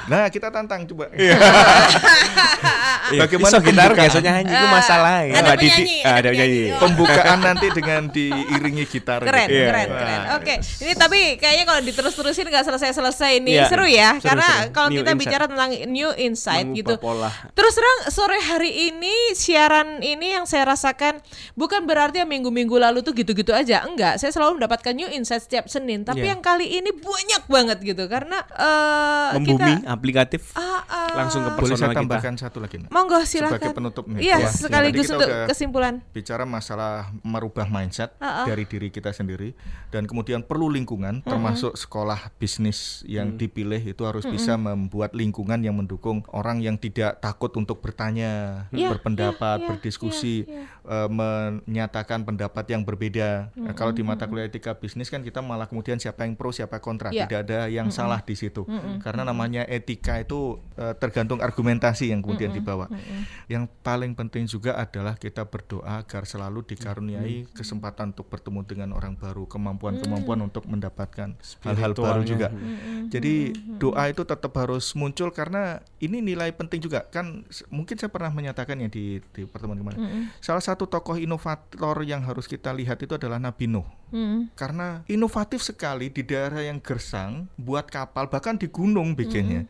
Nah, 0.06 0.30
kita 0.30 0.48
tantang 0.54 0.86
coba. 0.86 1.10
Iya, 1.14 1.34
Bagaimana 3.18 3.50
iso 3.50 3.58
gitar 3.60 3.90
biasanya 3.92 4.30
nyanyi 4.32 4.52
itu 4.52 4.66
masalah 4.68 5.14
ya. 5.20 5.32
ada 5.34 5.52
penyanyi, 5.52 5.96
ah, 6.00 6.14
ada 6.16 6.28
penyanyi. 6.30 6.60
penyanyi. 6.62 6.80
Pembukaan 6.80 7.38
nanti 7.38 7.66
dengan 7.70 8.02
diiringi 8.06 8.84
gitar. 8.86 9.20
keren 9.22 9.46
gitu. 9.46 9.64
keren 9.66 9.88
Wah. 9.88 9.98
keren 9.98 10.20
oke 10.36 10.54
ini 10.80 10.92
tapi 10.94 11.20
kayaknya 11.36 11.64
kalau 11.64 11.80
diterus-terusin 11.82 12.46
nggak 12.46 12.64
selesai-selesai 12.64 13.30
ini 13.38 13.50
Iya, 13.52 13.68
seru 13.68 13.84
ya 13.84 14.16
karena 14.18 14.48
kalau 14.70 14.88
kita 14.88 15.12
bicara 15.12 15.44
tentang 15.44 15.70
new 15.86 16.10
insight 16.14 16.64
gitu 16.72 16.96
pola. 16.96 17.28
terus 17.52 17.72
terang 17.72 17.98
sore 18.08 18.38
hari 18.38 18.88
ini 18.88 19.12
siaran 19.32 20.00
ini 20.00 20.32
yang 20.32 20.44
saya 20.44 20.64
rasakan 20.66 21.20
bukan 21.52 21.84
berarti 21.84 22.20
yang 22.20 22.30
minggu-minggu 22.30 22.74
lalu 22.74 23.00
tuh 23.00 23.12
gitu-gitu 23.12 23.50
aja 23.50 23.82
enggak 23.82 24.16
saya 24.16 24.30
selalu 24.30 24.56
mendapatkan 24.56 24.92
new 24.92 25.08
insight 25.08 25.42
setiap 25.42 25.66
Senin 25.66 26.02
tapi 26.02 26.22
Iya. 26.22 26.32
yang 26.32 26.40
kali 26.40 26.66
ini 26.70 26.90
banyak 26.92 27.42
banget 27.46 27.78
gitu 27.82 28.06
karena 28.06 28.38
eh, 28.54 29.28
Membumi, 29.34 29.58
kita 29.74 29.90
aplikatif. 29.90 30.42
Ah, 30.54 30.82
ah. 30.84 31.08
Langsung 31.14 31.42
ke 31.42 31.50
Boleh 31.52 31.74
saya 31.74 31.90
personal 31.90 31.90
kita. 31.90 32.00
tambahkan 32.00 32.34
satu 32.36 32.58
lagi? 32.60 32.76
Monggo 33.02 33.18
silakan 33.26 33.58
Sebagai 33.58 33.74
penutup 33.74 34.04
nih. 34.06 34.20
iya 34.22 34.36
Wah, 34.38 34.48
sekaligus 34.48 35.10
untuk 35.10 35.26
kesimpulan 35.46 35.94
bicara 36.10 36.46
masalah 36.46 37.10
merubah 37.20 37.66
mindset 37.66 38.14
Ah, 38.16 38.42
ah. 38.42 38.46
dari 38.46 38.62
diri 38.62 38.88
kita 38.88 39.10
sendiri 39.10 39.58
dan 39.90 40.06
kemudian 40.06 40.40
perlu 40.40 40.70
lingkungan 40.70 41.20
termasuk 41.20 41.74
sekolah 41.74 42.30
bisnis 42.38 43.02
yang 43.04 43.34
dipilih 43.34 43.82
itu 43.82 44.02
harus 44.02 44.22
bisa 44.24 44.54
membuat 44.54 45.12
lingkungan 45.12 45.58
yang 45.58 45.74
mendukung 45.74 46.22
orang 46.30 46.62
yang 46.62 46.78
tidak 46.78 47.18
takut 47.18 47.50
untuk 47.54 47.82
bertanya, 47.82 48.64
Iya, 48.70 48.94
berpendapat, 48.94 49.58
iya, 49.58 49.64
iya, 49.64 49.68
berdiskusi, 49.68 50.36
iya, 50.46 50.64
eh, 50.84 51.08
menyatakan 51.10 52.22
pendapat 52.22 52.64
yang 52.68 52.82
berbeda. 52.82 53.50
Nah, 53.54 53.72
kalau 53.72 53.90
di 53.90 54.00
mata 54.00 54.24
kuliah 54.24 54.46
etika 54.46 54.72
bisnis 54.72 55.08
kan 55.08 55.20
kita 55.20 55.40
malah 55.40 55.66
kemudian 55.66 55.96
siapa 55.96 56.22
yang 56.22 56.36
pro, 56.36 56.52
siapa 56.52 56.78
yang 56.78 56.84
kontra, 56.84 57.08
Iya. 57.10 57.26
tidak 57.26 57.38
ada 57.48 57.60
yang 57.66 57.88
salah 57.88 58.20
di 58.20 58.32
situ. 58.32 58.62
Karena 59.00 59.24
namanya 59.24 59.66
etika 59.66 60.20
itu 60.20 60.60
eh, 60.74 60.94
tergantung 60.96 61.40
argumentasi 61.40 62.12
yang 62.12 62.20
kemudian 62.20 62.52
dibawa. 62.52 62.91
Yang 63.48 63.64
paling 63.80 64.12
penting 64.16 64.44
juga 64.48 64.76
adalah 64.76 65.16
kita 65.16 65.46
berdoa 65.46 66.02
agar 66.02 66.24
selalu 66.24 66.64
dikaruniai 66.66 67.48
kesempatan 67.52 68.16
untuk 68.16 68.28
bertemu 68.28 68.60
dengan 68.64 68.88
orang 68.96 69.16
baru, 69.16 69.48
kemampuan-kemampuan 69.48 70.44
untuk 70.44 70.64
mendapatkan 70.68 71.36
hal-hal 71.64 71.92
baru 71.92 72.22
juga. 72.24 72.48
Jadi 73.08 73.54
doa 73.76 74.08
itu 74.08 74.22
tetap 74.24 74.52
harus 74.58 74.92
muncul 74.96 75.32
karena 75.32 75.80
ini 76.02 76.20
nilai 76.20 76.52
penting 76.52 76.82
juga. 76.82 77.08
Kan 77.08 77.46
mungkin 77.72 77.96
saya 77.96 78.10
pernah 78.10 78.30
menyatakan 78.34 78.80
ya 78.80 78.88
di 78.88 79.20
di 79.32 79.42
pertemuan 79.48 79.80
kemarin. 79.80 80.28
Salah 80.42 80.62
satu 80.62 80.88
tokoh 80.88 81.16
inovator 81.16 82.02
yang 82.02 82.24
harus 82.26 82.48
kita 82.50 82.74
lihat 82.74 83.00
itu 83.00 83.16
adalah 83.16 83.40
Nabi 83.40 83.68
Nuh. 83.68 84.01
Mm. 84.12 84.52
Karena 84.54 85.02
inovatif 85.08 85.64
sekali 85.64 86.12
di 86.12 86.22
daerah 86.22 86.60
yang 86.60 86.78
gersang 86.78 87.48
buat 87.56 87.88
kapal 87.88 88.28
bahkan 88.28 88.60
di 88.60 88.68
gunung 88.68 89.16
bikinnya. 89.16 89.64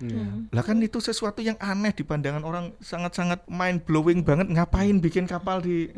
Lah 0.50 0.66
kan 0.66 0.83
itu 0.83 0.98
sesuatu 0.98 1.40
yang 1.40 1.57
aneh 1.62 1.94
di 1.94 2.02
pandangan 2.02 2.42
orang 2.42 2.74
sangat-sangat 2.83 3.46
mind 3.46 3.87
blowing 3.87 4.26
banget 4.26 4.50
ngapain 4.50 4.98
bikin 4.98 5.24
kapal 5.31 5.62
di 5.62 5.88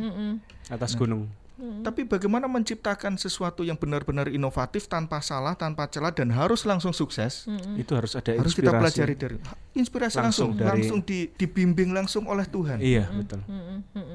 Atas 0.68 0.94
gunung. 0.94 1.28
Tapi 1.54 2.02
bagaimana 2.02 2.44
menciptakan 2.44 3.14
sesuatu 3.14 3.62
yang 3.62 3.74
benar-benar 3.74 4.26
inovatif 4.26 4.84
tanpa 4.84 5.18
salah, 5.18 5.54
tanpa 5.54 5.86
celah 5.86 6.10
dan 6.10 6.28
harus 6.28 6.62
langsung 6.62 6.90
sukses? 6.90 7.46
Itu 7.74 7.94
harus 7.94 8.12
ada 8.12 8.34
Harus 8.34 8.52
kita 8.52 8.68
inspirasi. 8.68 8.80
pelajari 8.82 9.14
dari 9.14 9.36
inspirasi 9.72 10.16
langsung, 10.18 10.50
Langsung 10.50 10.50
dari- 10.56 10.82
langsung 10.82 11.00
di, 11.00 11.18
dibimbing 11.30 11.90
langsung 11.90 12.26
oleh 12.26 12.42
Tuhan. 12.44 12.78
Iya, 12.78 13.06
betul. 13.08 13.40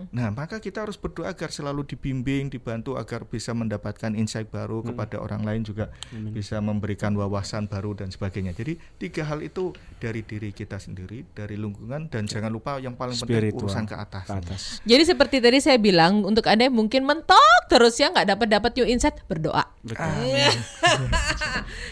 Nah, 0.09 0.27
maka 0.29 0.57
kita 0.57 0.83
harus 0.83 0.95
berdoa 0.95 1.29
agar 1.29 1.47
selalu 1.49 1.85
dibimbing, 1.85 2.49
dibantu 2.49 2.95
agar 2.95 3.23
bisa 3.23 3.51
mendapatkan 3.51 4.11
insight 4.13 4.47
baru 4.47 4.81
kepada 4.81 5.17
orang 5.17 5.41
lain 5.41 5.61
juga 5.63 5.91
bisa 6.29 6.59
memberikan 6.59 7.13
wawasan 7.13 7.65
baru 7.65 7.93
dan 7.93 8.09
sebagainya. 8.09 8.51
Jadi 8.51 8.75
tiga 8.97 9.23
hal 9.23 9.39
itu 9.39 9.71
dari 9.97 10.21
diri 10.21 10.49
kita 10.49 10.75
sendiri, 10.75 11.23
dari 11.29 11.55
lingkungan 11.55 12.07
dan 12.07 12.25
jangan 12.25 12.49
lupa 12.49 12.77
yang 12.77 12.93
paling 12.93 13.15
penting 13.15 13.31
Spiritual. 13.47 13.63
urusan 13.63 13.85
ke 13.85 13.95
atas. 13.95 14.25
Ke 14.25 14.35
atas. 14.35 14.61
Jadi 14.83 15.03
seperti 15.05 15.37
tadi 15.39 15.59
saya 15.59 15.77
bilang 15.77 16.23
untuk 16.23 16.43
anda 16.43 16.65
yang 16.65 16.75
mungkin 16.75 17.03
mentok 17.29 17.61
terus 17.69 17.93
ya 18.01 18.09
nggak 18.09 18.27
dapat 18.33 18.47
dapat 18.49 18.71
new 18.73 18.87
insight 18.89 19.17
berdoa. 19.29 19.63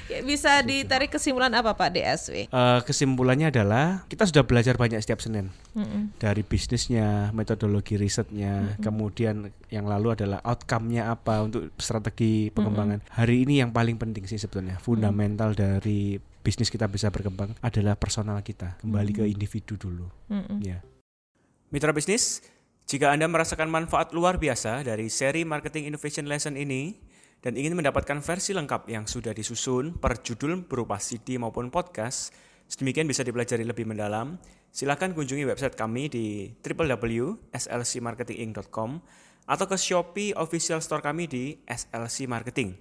Ya, 0.08 0.24
Bisa 0.24 0.64
ditarik 0.64 1.12
kesimpulan 1.12 1.52
apa 1.52 1.76
Pak 1.76 1.94
DSW? 1.94 2.48
Eh, 2.48 2.80
kesimpulannya 2.88 3.52
adalah 3.52 4.08
kita 4.08 4.24
sudah 4.26 4.48
belajar 4.48 4.80
banyak 4.80 4.98
setiap 5.04 5.20
Senin. 5.20 5.52
Dari 6.18 6.42
bisnisnya, 6.42 7.30
metodologi 7.36 8.00
risetnya, 8.00 8.80
kemudian 8.82 9.52
yang 9.70 9.86
lalu 9.86 10.16
adalah 10.18 10.40
outcome-nya 10.48 11.12
apa 11.12 11.44
untuk 11.44 11.70
strategi 11.78 12.50
pengembangan. 12.50 13.04
Hari 13.14 13.46
ini 13.46 13.62
yang 13.62 13.76
paling 13.76 14.00
penting 14.00 14.26
sih 14.26 14.40
sebetulnya 14.40 14.80
fundamental 14.80 15.54
dari 15.54 16.18
bisnis 16.42 16.72
kita 16.72 16.88
bisa 16.88 17.12
berkembang 17.12 17.54
adalah 17.60 18.00
personal 18.00 18.40
kita. 18.42 18.80
Kembali 18.82 19.12
ke 19.12 19.24
individu 19.28 19.76
dulu. 19.76 20.08
Ya. 20.64 20.82
Mitra 21.68 21.92
bisnis, 21.92 22.42
jika 22.88 23.12
Anda 23.12 23.28
merasakan 23.28 23.68
manfaat 23.68 24.16
luar 24.16 24.40
biasa 24.40 24.88
dari 24.88 25.12
seri 25.12 25.44
Marketing 25.44 25.92
Innovation 25.92 26.24
Lesson 26.24 26.56
ini 26.56 26.96
dan 27.44 27.60
ingin 27.60 27.76
mendapatkan 27.76 28.24
versi 28.24 28.56
lengkap 28.56 28.88
yang 28.88 29.04
sudah 29.04 29.36
disusun 29.36 30.00
per 30.00 30.24
judul 30.24 30.64
berupa 30.64 30.96
CD 30.96 31.36
maupun 31.36 31.68
podcast, 31.68 32.32
sedemikian 32.72 33.04
bisa 33.04 33.28
dipelajari 33.28 33.68
lebih 33.68 33.84
mendalam, 33.84 34.40
silakan 34.72 35.12
kunjungi 35.12 35.44
website 35.44 35.76
kami 35.76 36.08
di 36.08 36.56
www.slcmarketinginc.com 36.64 38.90
atau 39.52 39.66
ke 39.68 39.76
Shopee 39.76 40.32
official 40.40 40.80
store 40.80 41.04
kami 41.04 41.28
di 41.28 41.60
SLC 41.68 42.24
Marketing. 42.24 42.72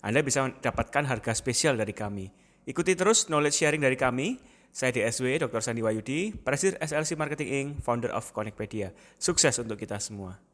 Anda 0.00 0.24
bisa 0.24 0.48
mendapatkan 0.48 1.04
harga 1.04 1.36
spesial 1.36 1.76
dari 1.76 1.92
kami. 1.92 2.32
Ikuti 2.64 2.96
terus 2.96 3.28
knowledge 3.28 3.60
sharing 3.60 3.84
dari 3.84 4.00
kami. 4.00 4.40
Saya 4.70 4.94
DSW, 4.94 5.42
Dr. 5.42 5.62
Sandi 5.62 5.82
Wayudi, 5.82 6.30
Presiden 6.30 6.78
SLC 6.78 7.18
Marketing 7.18 7.50
Inc., 7.50 7.68
founder 7.82 8.14
of 8.14 8.30
Connectpedia. 8.30 8.94
Sukses 9.18 9.58
untuk 9.58 9.74
kita 9.74 9.98
semua. 9.98 10.49